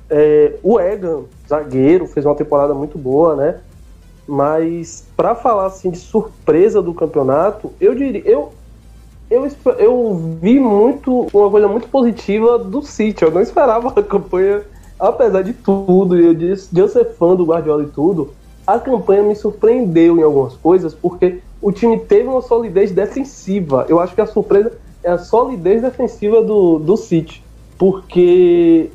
[0.08, 3.58] é, o Egan, zagueiro, fez uma temporada muito boa, né?
[4.26, 8.50] Mas para falar assim de surpresa do campeonato, eu diria, eu,
[9.30, 9.46] eu,
[9.78, 13.24] eu vi muito uma coisa muito positiva do City.
[13.24, 14.62] Eu não esperava a campanha,
[15.08, 18.30] apesar de tudo, e eu de, de eu ser fã do Guardiola e tudo,
[18.64, 23.84] a campanha me surpreendeu em algumas coisas, porque o time teve uma solidez defensiva.
[23.88, 24.72] Eu acho que a surpresa
[25.02, 27.42] é a solidez defensiva do, do City,
[27.76, 28.90] porque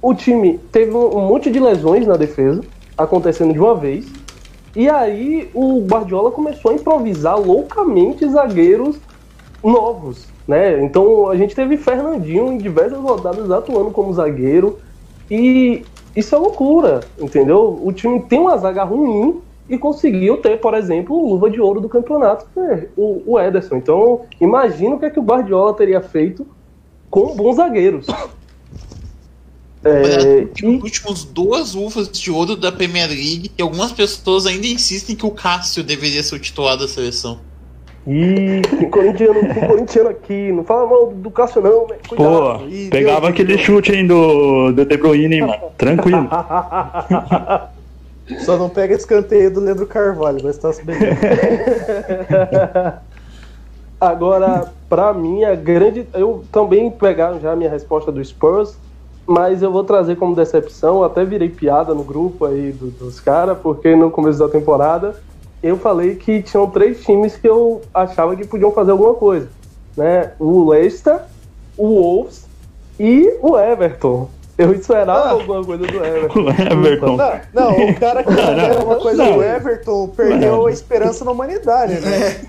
[0.00, 2.62] o time teve um, um monte de lesões na defesa
[2.96, 4.06] acontecendo de uma vez.
[4.74, 8.96] E aí o Guardiola começou a improvisar loucamente zagueiros
[9.62, 10.82] novos, né?
[10.82, 14.78] Então a gente teve Fernandinho em diversas rodadas atuando como zagueiro
[15.30, 17.80] e isso é loucura, entendeu?
[17.82, 21.80] O time tem uma zaga ruim e conseguiu ter, por exemplo, o luva de ouro
[21.80, 23.76] do campeonato, que é o, o Ederson.
[23.76, 26.46] Então imagina o que é que o Guardiola teria feito
[27.10, 28.06] com bons zagueiros.
[29.84, 35.14] É, Os últimos duas uvas de ouro da Premier League e algumas pessoas ainda insistem
[35.14, 37.38] que o Cássio deveria ser o titular da seleção.
[38.06, 41.96] Ih, tem corintiano, tem corintiano aqui, não fala mal do Cássio não, né?
[42.08, 42.68] Pô, Cuidado.
[42.68, 43.60] Ih, pegava Deus, aquele Deus.
[43.62, 45.54] chute hein, do, do De Bruyne, hein, mano.
[45.76, 46.28] Tranquilo.
[48.44, 50.96] Só não pega escanteio do Leandro Carvalho, mas tá se bem.
[54.00, 56.06] Agora, pra mim, a grande.
[56.12, 58.76] Eu também pegaram já a minha resposta do Spurs,
[59.26, 60.96] mas eu vou trazer como decepção.
[60.98, 65.16] Eu até virei piada no grupo aí do- dos caras, porque no começo da temporada
[65.68, 69.48] eu falei que tinham três times que eu achava que podiam fazer alguma coisa.
[69.96, 70.32] Né?
[70.38, 71.20] O Leicester,
[71.76, 72.44] o Wolves
[72.98, 74.28] e o Everton.
[74.58, 75.30] Eu esperava Ah.
[75.32, 76.40] alguma coisa do Everton.
[76.44, 77.16] O Everton.
[77.16, 78.60] Não, não, o cara que Não, não.
[78.60, 79.32] era uma coisa Não.
[79.34, 82.40] do Everton perdeu a esperança na humanidade, né?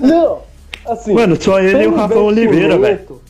[0.00, 0.38] Não,
[0.86, 1.14] assim.
[1.14, 3.20] Mano, só ele e o Rafael Oliveira, velho.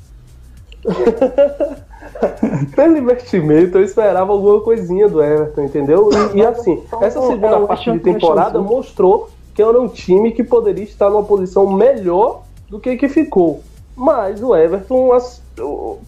[2.75, 6.11] Pelo investimento, eu esperava alguma coisinha do Everton, entendeu?
[6.35, 10.85] E, e, assim, essa segunda parte de temporada mostrou que era um time que poderia
[10.85, 13.63] estar numa posição melhor do que que ficou.
[13.97, 15.11] Mas o Everton,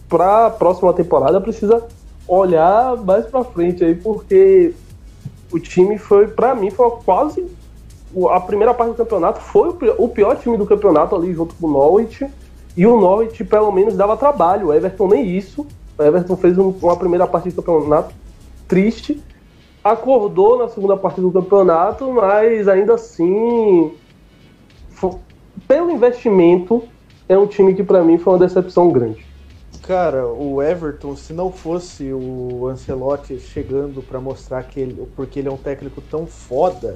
[0.09, 1.83] para a próxima temporada, precisa
[2.27, 4.73] olhar mais pra frente aí, porque
[5.51, 7.45] o time foi, pra mim, foi quase
[8.29, 11.55] a primeira parte do campeonato foi o pior, o pior time do campeonato ali junto
[11.55, 12.27] com o Norwich.
[12.75, 14.67] E o Norwich pelo menos dava trabalho.
[14.67, 15.65] O Everton nem isso.
[15.97, 18.13] O Everton fez um- uma primeira parte do campeonato
[18.67, 19.21] triste.
[19.83, 23.91] Acordou na segunda parte do campeonato, mas ainda assim,
[24.89, 25.19] fo-
[25.67, 26.83] pelo investimento,
[27.27, 29.25] é um time que pra mim foi uma decepção grande.
[29.81, 35.49] Cara, o Everton, se não fosse o Ancelotti chegando pra mostrar que ele, porque ele
[35.49, 36.93] é um técnico tão foda,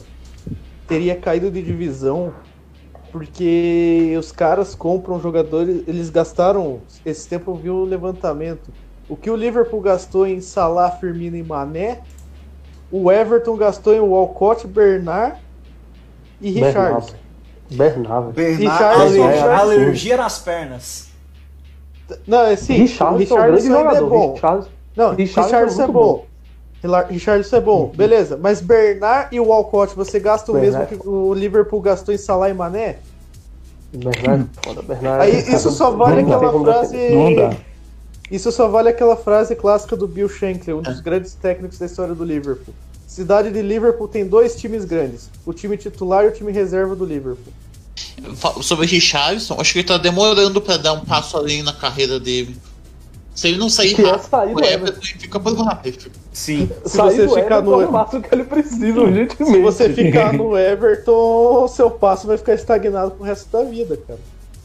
[0.87, 2.33] teria caído de divisão,
[3.11, 8.71] porque os caras compram jogadores, eles gastaram, esse tempo eu vi o levantamento,
[9.09, 11.99] o que o Liverpool gastou em Salah, Firmino e Mané,
[12.91, 15.37] o Everton gastou em Walcott, Bernard
[16.41, 17.13] e Richard.
[17.69, 18.31] Bernardo.
[18.31, 19.61] Bernardo, Richarlison, ale- Richarlison.
[19.81, 21.07] alergia nas pernas.
[22.25, 24.09] Não, é sim, é um grande Richarlison ainda é jogador.
[24.09, 24.33] bom.
[24.33, 26.25] Richarlison- Não, Richardson é é bom.
[26.81, 28.37] Rila- Richardson é bom, beleza.
[28.41, 30.91] Mas Bernard e o Walcott, você gasta o Bernard.
[30.91, 32.97] mesmo que o Liverpool gastou em Salah e Mané?
[33.93, 35.21] Bernardo, foda, Bernardo.
[35.23, 37.09] Aí isso só vale aquela frase.
[37.09, 37.53] Não dá.
[38.29, 42.13] Isso só vale aquela frase clássica do Bill Shankly, um dos grandes técnicos da história
[42.13, 42.73] do Liverpool.
[43.07, 47.05] Cidade de Liverpool tem dois times grandes: o time titular e o time reserva do
[47.05, 47.53] Liverpool.
[48.61, 52.19] Sobre o Richarlison, acho que ele tá demorando pra dar um passo além na carreira
[52.19, 52.57] dele.
[53.33, 55.81] Se ele não sair Que é rápido, sair do o Everton fica por lá.
[56.33, 56.69] Sim.
[56.85, 59.45] Se Sair você ficar Everton no- é o passo que ele precisa, urgentemente.
[59.45, 64.19] Se você ficar no Everton, seu passo vai ficar estagnado pro resto da vida, cara.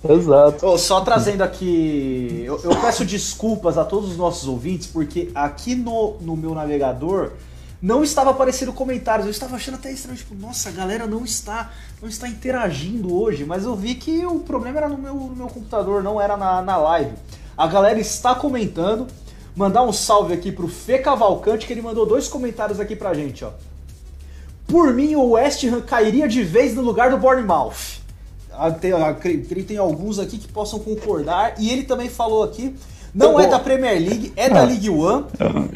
[0.08, 0.66] Exato.
[0.66, 5.74] Ô, só trazendo aqui, eu, eu peço desculpas a todos os nossos ouvintes, porque aqui
[5.74, 7.32] no, no meu navegador
[7.80, 9.26] não estava aparecendo comentários.
[9.26, 13.44] Eu estava achando até estranho, tipo, nossa, a galera não está, não está interagindo hoje,
[13.44, 16.62] mas eu vi que o problema era no meu, no meu computador, não era na,
[16.62, 17.12] na live.
[17.56, 19.06] A galera está comentando.
[19.54, 23.44] Mandar um salve aqui pro Fê Cavalcante, que ele mandou dois comentários aqui pra gente,
[23.44, 23.50] ó.
[24.66, 28.01] Por mim, o West Ham cairia de vez no lugar do Bournemouth.
[28.54, 31.54] Ah, tem- ah, creio que tem alguns aqui que possam concordar.
[31.58, 32.74] E ele também falou aqui,
[33.14, 35.26] não é da Premier League, é da League One,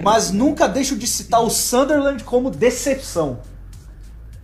[0.03, 3.39] mas nunca deixo de citar o Sunderland como decepção.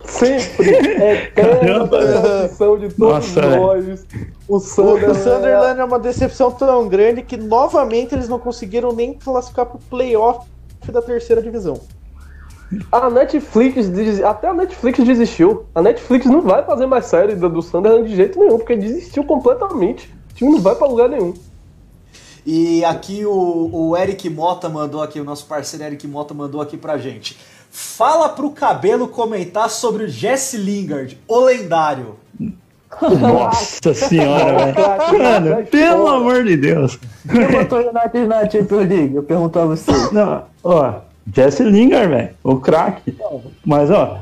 [0.05, 0.69] Sempre.
[0.69, 3.55] Eterna decepção de todos Nossa, é.
[3.57, 4.05] nós.
[4.49, 5.19] O O Sunderland.
[5.19, 10.45] Sunderland é uma decepção tão grande que novamente eles não conseguiram nem classificar pro playoff
[10.91, 11.79] da terceira divisão.
[12.91, 13.87] A Netflix,
[14.23, 15.65] até a Netflix desistiu.
[15.75, 19.23] A Netflix não vai fazer mais série do do Sunderland de jeito nenhum, porque desistiu
[19.23, 20.13] completamente.
[20.31, 21.33] O time não vai pra lugar nenhum.
[22.45, 26.75] E aqui o, o Eric Mota mandou aqui, o nosso parceiro Eric Mota mandou aqui
[26.75, 27.37] pra gente.
[27.71, 32.15] Fala pro cabelo comentar sobre o Jesse Lingard, o lendário.
[33.19, 35.23] Nossa senhora, velho.
[35.23, 36.99] Mano, pelo amor de Deus.
[37.29, 39.15] Quem botou o United na Champions League?
[39.15, 39.91] Eu pergunto a você.
[40.11, 40.99] Não, ó,
[41.31, 43.13] Jesse Lingard, velho, o craque.
[43.65, 44.19] Mas, ó,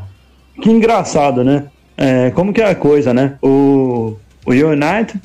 [0.62, 1.66] que engraçado, né?
[1.98, 3.38] É, como que é a coisa, né?
[3.42, 5.20] O, o United,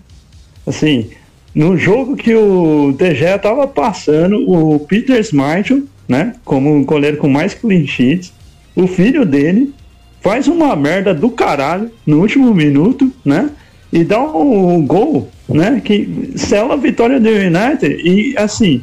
[0.66, 1.10] assim,
[1.54, 6.34] no jogo que o Gea tava passando, o Peter Schmeichel, né?
[6.44, 8.32] Como o goleiro com mais clean sheets,
[8.74, 9.74] o filho dele
[10.20, 13.50] faz uma merda do caralho no último minuto, né?
[13.92, 15.80] E dá um, gol, né?
[15.82, 18.02] Que sela a vitória do United.
[18.04, 18.82] E assim,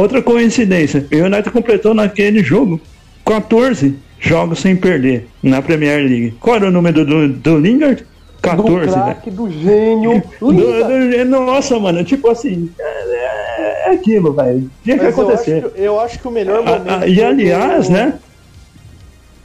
[0.00, 2.80] outra coincidência, o United completou naquele jogo
[3.24, 6.34] 14 jogos sem perder na Premier League.
[6.40, 8.04] Qual era o número do, do Lingard?
[8.42, 9.02] 14, do né?
[9.04, 10.22] craque, do gênio.
[10.40, 14.70] Do- do- nossa, mano, tipo assim, é, é aquilo, velho.
[14.84, 15.70] Tinha que Mas eu acho acontecer.
[15.70, 16.84] que, eu acho que o melhor Ah, momento.
[17.02, 18.14] ah, e foi aliás, né?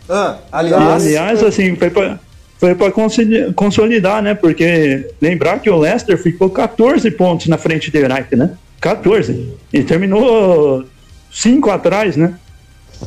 [0.09, 2.19] Ah, E, aliás, aliás, assim, foi pra,
[2.59, 4.33] foi pra consoli- consolidar, né?
[4.35, 8.51] Porque lembrar que o Leicester ficou 14 pontos na frente do United, né?
[8.81, 9.57] 14.
[9.71, 10.83] E terminou
[11.31, 12.37] 5 atrás, né?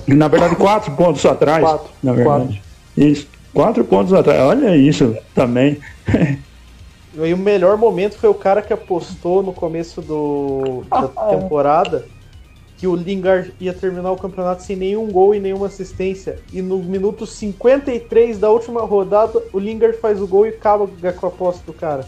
[0.07, 1.63] Na verdade, 4 pontos atrás.
[1.63, 2.63] Quatro, Na verdade.
[2.97, 3.27] Isso.
[3.53, 4.41] 4 pontos atrás.
[4.41, 5.79] Olha isso também.
[7.17, 12.05] E o melhor momento foi o cara que apostou no começo do, da temporada
[12.77, 16.41] que o Lingard ia terminar o campeonato sem nenhum gol e nenhuma assistência.
[16.53, 21.27] E no minuto 53 da última rodada, o Lingard faz o gol e acaba com
[21.27, 22.05] a aposta do cara.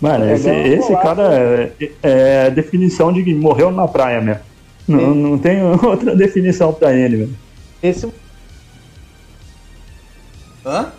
[0.00, 4.20] Mano, É, esse, não, esse cara é, é a definição de que morreu na praia
[4.20, 4.42] mesmo.
[4.86, 7.36] Não, não tem outra definição pra ele, velho.
[7.82, 8.08] Esse
[10.64, 10.92] hã?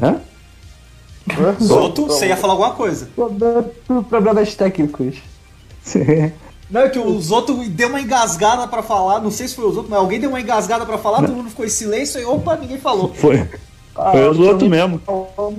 [0.00, 0.20] Hã?
[1.62, 3.08] Zoto, você ia falar alguma coisa.
[3.14, 3.64] Problema-
[4.08, 5.16] Problemas técnicos.
[6.70, 9.72] Não, é que o Zoto deu uma engasgada pra falar, não sei se foi o
[9.72, 12.56] Zoto, mas alguém deu uma engasgada pra falar, todo mundo ficou em silêncio e opa,
[12.56, 13.12] ninguém falou.
[13.14, 13.44] Foi.
[13.94, 15.00] Ah, Foi os eu outros mesmo.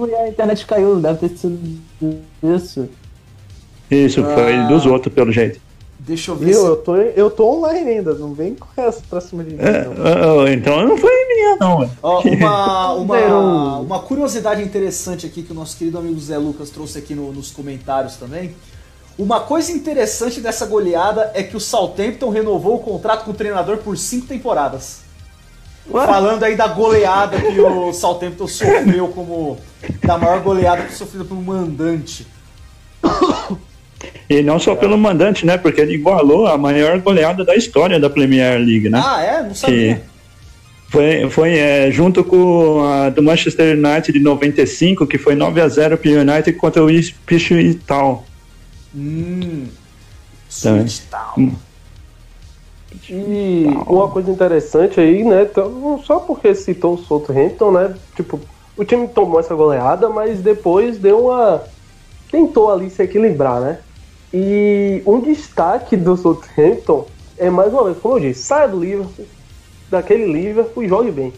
[0.09, 1.59] E a internet caiu, deve ter sido
[2.43, 2.89] isso.
[3.89, 4.67] Isso, foi Ah.
[4.67, 5.59] dos outros, pelo jeito.
[5.99, 6.55] Deixa eu ver Viu?
[6.61, 6.65] se...
[6.65, 9.57] Eu tô, eu tô online ainda, não vem com essa pra cima de mim.
[9.61, 9.91] É, não.
[10.05, 11.87] ah, ah, então não foi minha, não.
[12.01, 16.97] Ó, uma, uma, uma curiosidade interessante aqui que o nosso querido amigo Zé Lucas trouxe
[16.97, 18.55] aqui no- nos comentários também.
[19.19, 23.77] Uma coisa interessante dessa goleada é que o Southampton renovou o contrato com o treinador
[23.77, 25.01] por cinco temporadas.
[25.89, 29.57] Falando aí da goleada que o Southampton sofreu como
[30.03, 32.27] da maior goleada que sofreu pelo mandante.
[34.29, 35.57] E não só pelo mandante, né?
[35.57, 39.01] Porque ele igualou a maior goleada da história da Premier League, né?
[39.03, 39.43] Ah, é?
[39.43, 40.01] Não sabia.
[40.87, 45.67] Foi, foi é, junto com a do Manchester United de 95, que foi 9 a
[45.67, 48.23] 0 pro United contra o Ipswich Town.
[48.93, 49.67] Hum.
[50.61, 50.87] Também.
[50.87, 51.53] Switch Town.
[53.13, 55.43] E uma coisa interessante aí, né?
[55.43, 57.93] então, Só porque citou o Southampton, né?
[58.15, 58.39] Tipo,
[58.77, 61.61] o time tomou essa goleada, mas depois deu uma.
[62.31, 63.79] Tentou ali se equilibrar, né?
[64.33, 67.05] E um destaque do Southampton
[67.37, 69.25] é mais uma vez, como eu disse, saia do Liverpool,
[69.89, 71.33] daquele Liverpool e jogue bem.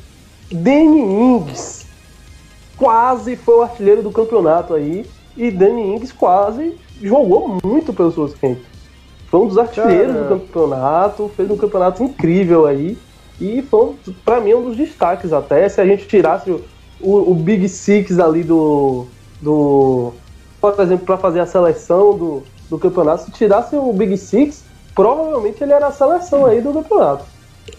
[0.51, 1.87] Danny Ings
[2.77, 5.09] quase foi o artilheiro do campeonato aí.
[5.35, 8.72] E Danny Ings quase jogou muito pelo Southampton.
[9.33, 10.25] Foi um dos artilheiros Cara.
[10.25, 12.95] do campeonato, fez um campeonato incrível aí.
[13.41, 15.67] E foi, pra mim, um dos destaques até.
[15.67, 16.61] Se a gente tirasse o,
[17.01, 19.07] o, o Big Six ali do.
[19.41, 20.13] do
[20.61, 25.63] por exemplo, para fazer a seleção do, do campeonato, se tirasse o Big Six, provavelmente
[25.63, 27.25] ele era a seleção aí do campeonato.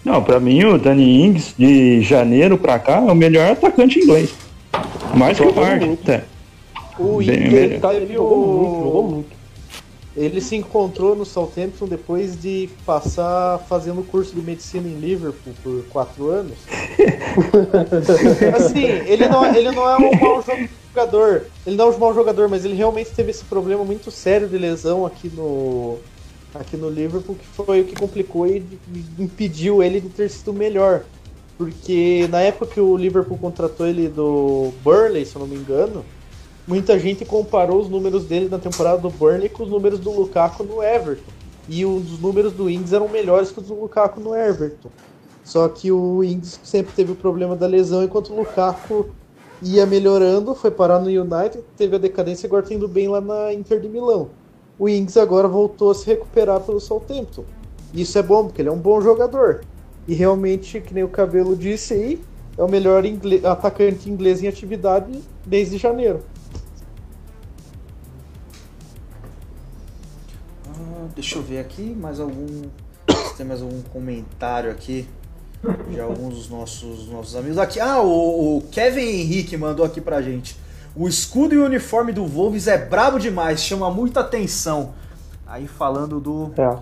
[0.04, 4.34] Não, pra mim o Danny Ings, de janeiro pra cá, é o melhor atacante inglês.
[5.14, 6.24] Mais que o até.
[6.98, 7.78] O melhor.
[7.78, 9.33] Tá, ele jogou muito, jogou muito.
[10.16, 15.84] Ele se encontrou no Southampton depois de passar fazendo curso de medicina em Liverpool por
[15.86, 16.56] quatro anos.
[18.54, 20.44] assim, ele não, ele não é um mau
[20.94, 21.46] jogador.
[21.66, 24.56] Ele não é um mau jogador, mas ele realmente teve esse problema muito sério de
[24.56, 25.98] lesão aqui no,
[26.54, 28.64] aqui no Liverpool, que foi o que complicou e
[29.18, 31.02] impediu ele de ter sido melhor.
[31.58, 36.04] Porque na época que o Liverpool contratou ele do Burnley, se eu não me engano,
[36.66, 40.64] muita gente comparou os números dele na temporada do Burnley com os números do Lukaku
[40.64, 41.32] no Everton.
[41.68, 44.90] E dos números do Ings eram melhores que os do Lukaku no Everton.
[45.42, 49.06] Só que o Ings sempre teve o problema da lesão, enquanto o Lukaku
[49.62, 53.20] ia melhorando, foi parar no United, teve a decadência e agora tá indo bem lá
[53.20, 54.28] na Inter de Milão.
[54.78, 57.44] O Ings agora voltou a se recuperar pelo Southampton.
[57.94, 59.60] Isso é bom, porque ele é um bom jogador.
[60.06, 62.20] E realmente, que nem o Cabelo disse aí,
[62.58, 66.20] é o melhor ingle- atacante inglês em atividade desde janeiro.
[71.14, 72.62] Deixa eu ver aqui, mais algum.
[73.08, 75.06] Se tem mais algum comentário aqui
[75.90, 77.80] de alguns dos nossos, nossos amigos aqui.
[77.80, 80.56] Ah, o, o Kevin Henrique mandou aqui pra gente.
[80.94, 84.92] O escudo e o uniforme do Wolves é brabo demais, chama muita atenção.
[85.46, 86.76] Aí falando do, É.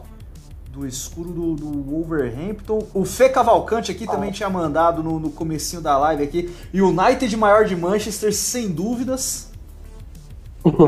[0.70, 2.86] do escuro do, do Wolverhampton.
[2.93, 6.55] O Fê Cavalcante aqui também tinha mandado no, no comecinho da live aqui.
[6.74, 9.51] United maior de Manchester, sem dúvidas.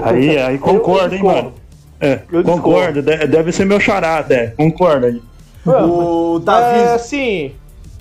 [0.05, 1.53] Aí, aí concordo, hein, mano.
[2.01, 3.01] É, Eu concordo.
[3.03, 4.49] de- Deve ser meu chará, até.
[4.57, 5.23] Concordo aí.
[5.67, 6.79] O Davi.
[6.81, 7.53] É, sim.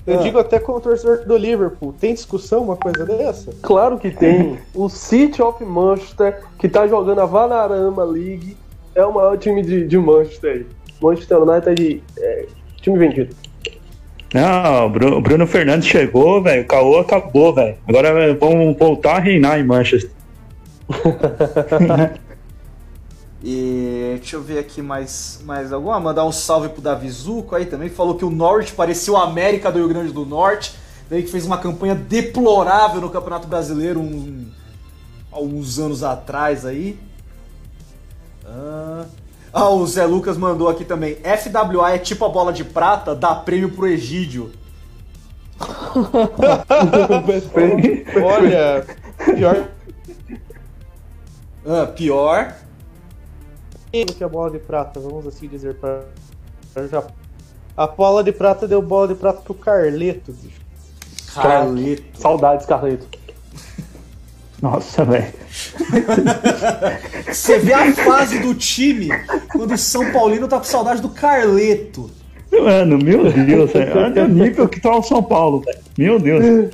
[0.06, 0.22] Eu Ah.
[0.22, 1.94] digo até como torcedor do Liverpool.
[1.98, 3.52] Tem discussão uma coisa dessa?
[3.62, 4.58] Claro que tem.
[4.74, 8.54] O City of Manchester, que tá jogando a Vanarama League,
[8.94, 10.66] é o maior time de, de Manchester aí.
[11.00, 12.46] Manchester United é
[12.82, 13.34] time vendido.
[14.34, 16.62] Não, o Bruno, o Bruno Fernandes chegou, velho.
[16.62, 17.76] O caô acabou, velho.
[17.88, 20.10] Agora é, vamos voltar a reinar em Manchester.
[23.46, 26.00] E deixa eu ver aqui mais, mais alguma.
[26.00, 27.90] Mandar um salve pro Davi Zuco aí também.
[27.90, 30.74] Falou que o Norwich parecia o América do Rio Grande do Norte.
[31.10, 34.46] Daí que fez uma campanha deplorável no Campeonato Brasileiro um,
[35.30, 36.98] alguns anos atrás aí.
[38.46, 39.04] Ah,
[39.52, 41.16] ah, o Zé Lucas mandou aqui também.
[41.16, 44.52] FWA é tipo a bola de prata, dá prêmio pro Egídio.
[48.24, 48.86] Olha,
[49.34, 49.68] pior
[51.66, 52.63] Ah, pior.
[54.02, 56.02] Do que a bola de prata, vamos assim dizer para
[56.90, 57.04] já.
[57.76, 60.60] A bola de prata deu bola de prata pro Carleto, bicho.
[61.34, 62.18] Carleto.
[62.18, 63.06] Saudades, Carleto.
[64.62, 65.32] Nossa, velho.
[67.28, 69.08] Você vê a fase do time
[69.52, 72.10] quando o São Paulino tá com saudade do Carleto.
[72.50, 73.72] Mano, meu Deus.
[73.74, 75.78] Olha o nível que tá o São Paulo, velho.
[75.98, 76.70] Meu Deus.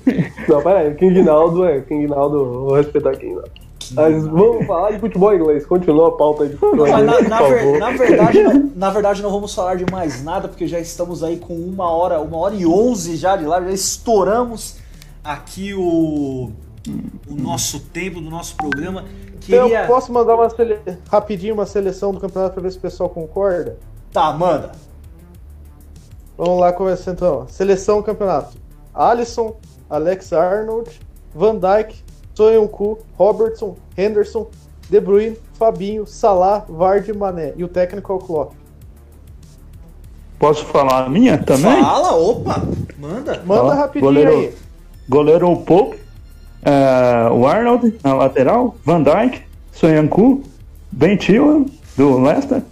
[0.49, 1.81] Não, pera aí, King Naldo é.
[1.81, 3.60] King Naldo, vou respeitar King Naldo.
[3.93, 5.67] Mas vamos falar de futebol inglês.
[5.67, 9.23] Continua a pauta aí de futebol inglês, na, na ver- na verdade, não, na verdade
[9.23, 12.55] não vamos falar de mais nada, porque já estamos aí com uma hora, uma hora
[12.55, 14.77] e onze já de live, já estouramos
[15.25, 16.51] aqui o,
[17.29, 19.05] o nosso tempo do nosso programa.
[19.41, 19.83] Queria.
[19.83, 20.79] Eu posso mandar uma sele...
[21.11, 23.79] rapidinho uma seleção do campeonato pra ver se o pessoal concorda?
[24.12, 24.73] Tá, manda.
[26.37, 27.47] Vamos lá começar então.
[27.49, 28.57] Seleção do campeonato.
[28.95, 29.57] Alisson,
[29.89, 30.91] Alex Arnold,
[31.35, 32.03] Van Dijk,
[32.41, 34.47] Soyuncu, Robertson, Henderson,
[34.89, 37.53] De Bruyne, Fabinho, Salah, Vardy e Mané.
[37.55, 38.55] E o técnico é o Klopp.
[40.39, 41.83] Posso falar a minha também?
[41.83, 42.62] Fala, opa,
[42.99, 43.43] manda.
[43.45, 44.31] Manda Ó, rapidinho goleiro.
[44.31, 44.55] aí.
[45.07, 45.99] Goleiro o Pope,
[46.65, 49.43] é, o Arnold na lateral, Van Dijk,
[49.73, 50.43] Soyanku,
[50.91, 52.62] Ben Chilwell do Leicester,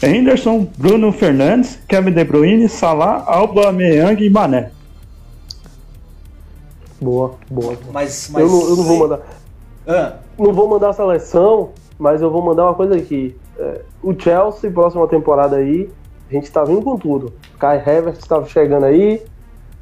[0.00, 4.70] Henderson, Bruno Fernandes, Kevin De Bruyne, Salah, Alba Meyang e Mané.
[7.02, 7.74] Boa, boa.
[7.92, 8.42] Mas, mas...
[8.42, 9.20] Eu não, eu não vou mandar.
[9.86, 13.36] Ah, Não vou mandar a seleção, mas eu vou mandar uma coisa aqui.
[13.58, 15.90] É, o Chelsea, próxima temporada aí,
[16.30, 17.32] a gente tá vindo com tudo.
[17.58, 19.20] Kai Havertz tá chegando aí,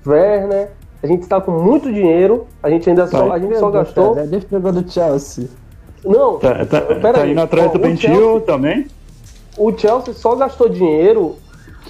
[0.07, 0.71] Werner.
[1.03, 2.47] A gente tá com muito dinheiro.
[2.63, 4.17] A gente ainda só, a gente só gastou.
[4.19, 5.49] É a defesa do Chelsea.
[6.05, 8.87] Não, Tá, tá, Pera tá aí, indo atrás do o Ben Chelsea- Chilwell também.
[9.57, 11.37] o Chelsea só gastou dinheiro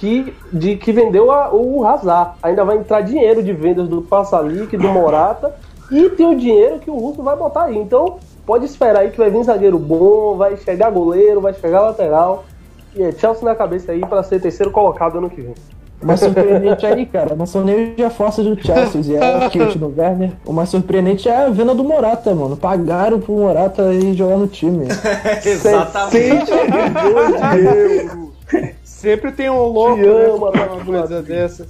[0.01, 2.31] que, de, que vendeu a- o Hazard.
[2.41, 5.53] Ainda vai entrar dinheiro de vendas do Passalic, do Morata.
[5.91, 7.77] E tem o dinheiro que o Russo vai botar aí.
[7.77, 12.45] Então, pode esperar aí que vai vir zagueiro bom, vai chegar goleiro, vai chegar lateral.
[12.95, 15.53] E é Chelsea na cabeça aí para ser terceiro colocado ano que vem.
[16.01, 19.49] O mais surpreendente aí, cara, não são nem os reforços do Chelsea, e é o
[19.51, 20.31] Kilt no Werner.
[20.47, 22.57] O mais surpreendente é a venda do Morata, mano.
[22.57, 24.87] Pagaram pro Morata ir jogar no time.
[25.45, 26.47] exatamente.
[26.47, 28.31] 62 euros.
[29.01, 30.25] Sempre tem um louco, Te né?
[30.25, 31.67] Atlético uma coisa dessa.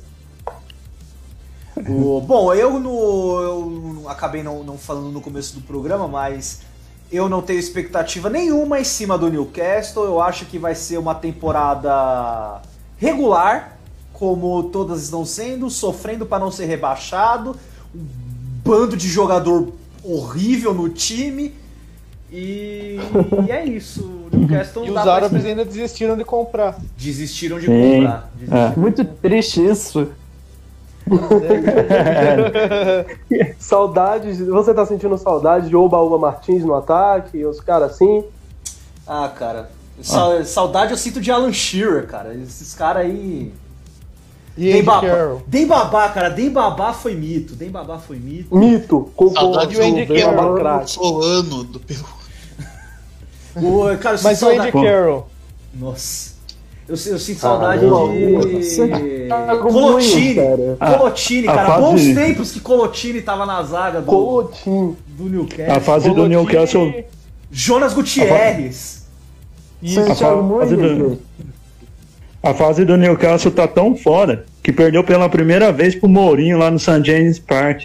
[1.88, 6.62] O- bom, eu, no, eu acabei não, não falando no começo do programa, mas
[7.10, 10.04] eu não tenho expectativa nenhuma em cima do Newcastle.
[10.04, 12.62] Eu acho que vai ser uma temporada
[12.98, 13.78] regular,
[14.12, 17.56] como todas estão sendo, sofrendo para não ser rebaixado.
[17.96, 18.06] Um
[18.64, 19.72] bando de jogador
[20.04, 21.56] horrível no time.
[22.32, 22.98] E,
[23.48, 24.04] e é isso.
[24.32, 26.78] O Newcastle E os árabes ainda desistiram de comprar.
[26.98, 27.96] desistiram de Sim.
[28.02, 28.30] comprar.
[28.36, 28.72] Desistiram.
[28.72, 28.76] É.
[28.78, 30.08] Muito triste isso.
[33.60, 34.40] Saudades.
[34.40, 37.44] Você tá sentindo saudade de Oba-Oba Martins no ataque?
[37.46, 38.24] Os caras assim?
[39.06, 39.70] Ah, cara.
[40.02, 42.34] sa- Saudade eu sinto de Alan Shearer, cara.
[42.36, 43.52] Esses caras aí.
[44.58, 44.86] E Andy.
[44.86, 45.42] Carroll.
[45.48, 46.30] Dembaba, cara.
[46.30, 47.56] Dembaba foi mito.
[47.56, 48.56] Dembaba foi mito.
[48.56, 49.10] Mito.
[49.34, 49.82] Saudade Concordo.
[49.82, 50.88] Andy do Bem Carroll.
[50.88, 52.06] Solano do Peru.
[53.56, 54.72] O, cara, eu sinto Mas o Andy saudade.
[54.72, 55.28] Carroll.
[55.74, 56.32] Nossa.
[56.88, 58.14] Eu, eu sinto saudade Caramba.
[58.14, 59.26] de.
[59.28, 60.36] Thiago Colotini.
[60.36, 60.98] Cara.
[60.98, 61.80] Colotini, A- a cara.
[61.80, 64.98] Bons fase- tempos que Colotini tava na zaga do, Colotinho.
[65.08, 65.76] do Newcastle.
[65.76, 67.04] A fase do Colotini- Newcastle.
[67.52, 69.06] Jonas Gutierrez.
[69.82, 70.00] Isso.
[70.00, 71.20] A Thiago fase do-
[72.44, 76.72] A fase do Newcastle tá tão fora que perdeu pela primeira vez pro Mourinho lá
[76.72, 77.04] no St.
[77.04, 77.84] James Park.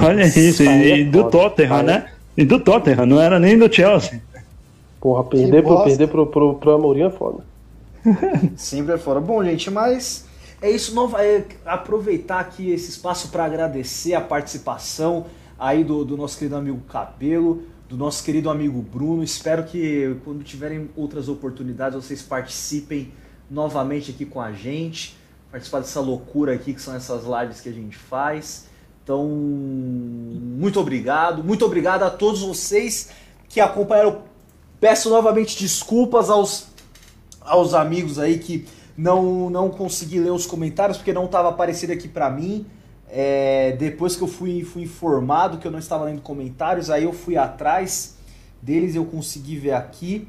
[0.00, 1.24] Olha isso, e, é do.
[1.24, 2.04] Tottenham, né?
[2.36, 4.22] E do Tottenham, não era nem do Chelsea.
[5.02, 7.44] Porra, perder, pro, perder pro, pro, pro Amorim é foda.
[8.56, 9.20] Sempre é fora.
[9.20, 10.26] Bom, gente, mas
[10.60, 10.94] é isso.
[10.94, 15.26] Nova, é aproveitar aqui esse espaço para agradecer a participação
[15.58, 19.24] aí do, do nosso querido amigo Cabelo, do nosso querido amigo Bruno.
[19.24, 23.12] Espero que quando tiverem outras oportunidades vocês participem
[23.50, 25.16] novamente aqui com a gente,
[25.50, 28.68] participar dessa loucura aqui que são essas lives que a gente faz.
[29.02, 31.42] Então, muito obrigado.
[31.42, 33.10] Muito obrigado a todos vocês
[33.48, 34.30] que acompanharam.
[34.82, 36.66] Peço novamente desculpas aos
[37.40, 42.08] aos amigos aí que não, não consegui ler os comentários porque não estava aparecendo aqui
[42.08, 42.66] para mim.
[43.08, 47.12] É, depois que eu fui, fui informado que eu não estava lendo comentários, aí eu
[47.12, 48.16] fui atrás
[48.60, 50.26] deles eu consegui ver aqui.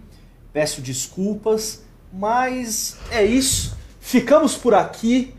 [0.54, 1.82] Peço desculpas,
[2.14, 3.76] mas é isso.
[4.00, 5.34] Ficamos por aqui.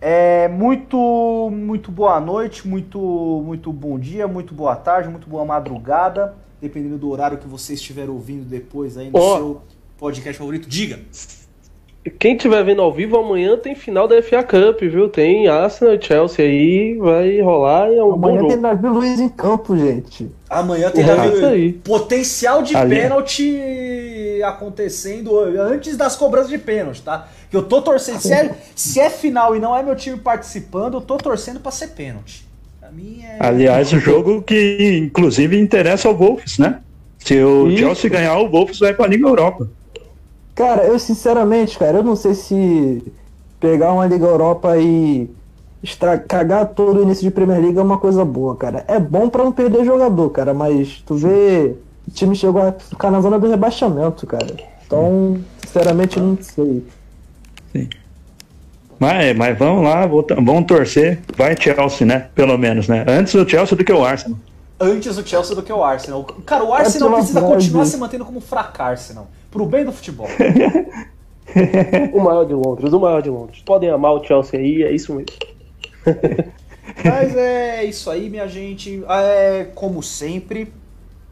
[0.00, 3.00] É, muito muito boa noite, muito
[3.44, 8.08] muito bom dia, muito boa tarde, muito boa madrugada, dependendo do horário que você estiver
[8.10, 9.36] ouvindo depois aí no Ó.
[9.36, 9.62] seu
[9.98, 10.68] podcast favorito.
[10.68, 10.98] Diga.
[12.18, 15.10] Quem estiver vendo ao vivo, amanhã tem final da FA Cup, viu?
[15.10, 18.58] Tem Arsenal e Chelsea aí, vai rolar e é um bom Amanhã tem.
[18.60, 20.30] Davi Luiz em campo, gente.
[20.48, 21.72] Amanhã tem Davi- isso aí.
[21.74, 22.96] potencial de Ali.
[22.96, 27.28] pênalti acontecendo antes das cobranças de pênalti, tá?
[27.50, 28.20] Que eu tô torcendo.
[28.20, 31.70] Se é, se é final e não é meu time participando, eu tô torcendo pra
[31.70, 32.48] ser pênalti.
[32.98, 33.36] É.
[33.46, 36.80] Aliás, o jogo que inclusive interessa ao Wolves, né?
[37.18, 37.78] Se o Isso.
[37.78, 39.68] Chelsea ganhar, o Wolves vai pra Liga Europa.
[40.54, 43.02] Cara, eu sinceramente, cara, eu não sei se
[43.58, 45.28] pegar uma Liga Europa e
[45.82, 48.84] estra- cagar todo o início de Premier League é uma coisa boa, cara.
[48.88, 51.74] É bom pra não perder jogador, cara, mas tu vê,
[52.06, 54.54] o time chegou a ficar na zona do rebaixamento, cara.
[54.86, 56.84] Então, sinceramente, eu não sei.
[59.00, 61.20] Mas, mas vamos lá, vou- vamos torcer.
[61.34, 62.28] Vai Chelsea, né?
[62.34, 63.04] Pelo menos, né?
[63.08, 64.38] Antes o Chelsea do que o Arsenal.
[64.78, 66.22] Antes o Chelsea do que o Arsenal.
[66.44, 68.40] Cara, o Arsenal precisa continuar se mantendo como
[68.78, 69.28] Arsenal.
[69.50, 70.28] Pro bem do futebol.
[72.12, 73.60] O maior de Londres, o maior de Londres.
[73.66, 75.32] Podem amar o Chelsea aí, é isso mesmo.
[77.04, 79.02] Mas é isso aí, minha gente.
[79.08, 80.72] É, como sempre,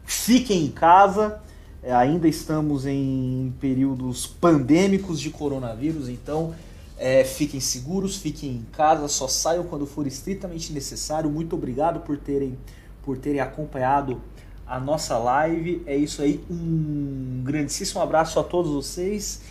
[0.03, 1.39] fiquem em casa.
[1.81, 6.53] É, ainda estamos em períodos pandêmicos de coronavírus, então
[6.99, 11.29] é, fiquem seguros, fiquem em casa, só saiam quando for estritamente necessário.
[11.29, 12.57] Muito obrigado por terem,
[13.03, 14.21] por terem acompanhado
[14.67, 15.81] a nossa live.
[15.85, 19.41] É isso aí, um grandíssimo abraço a todos vocês.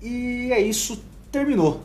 [0.00, 0.98] E é isso,
[1.30, 1.82] terminou.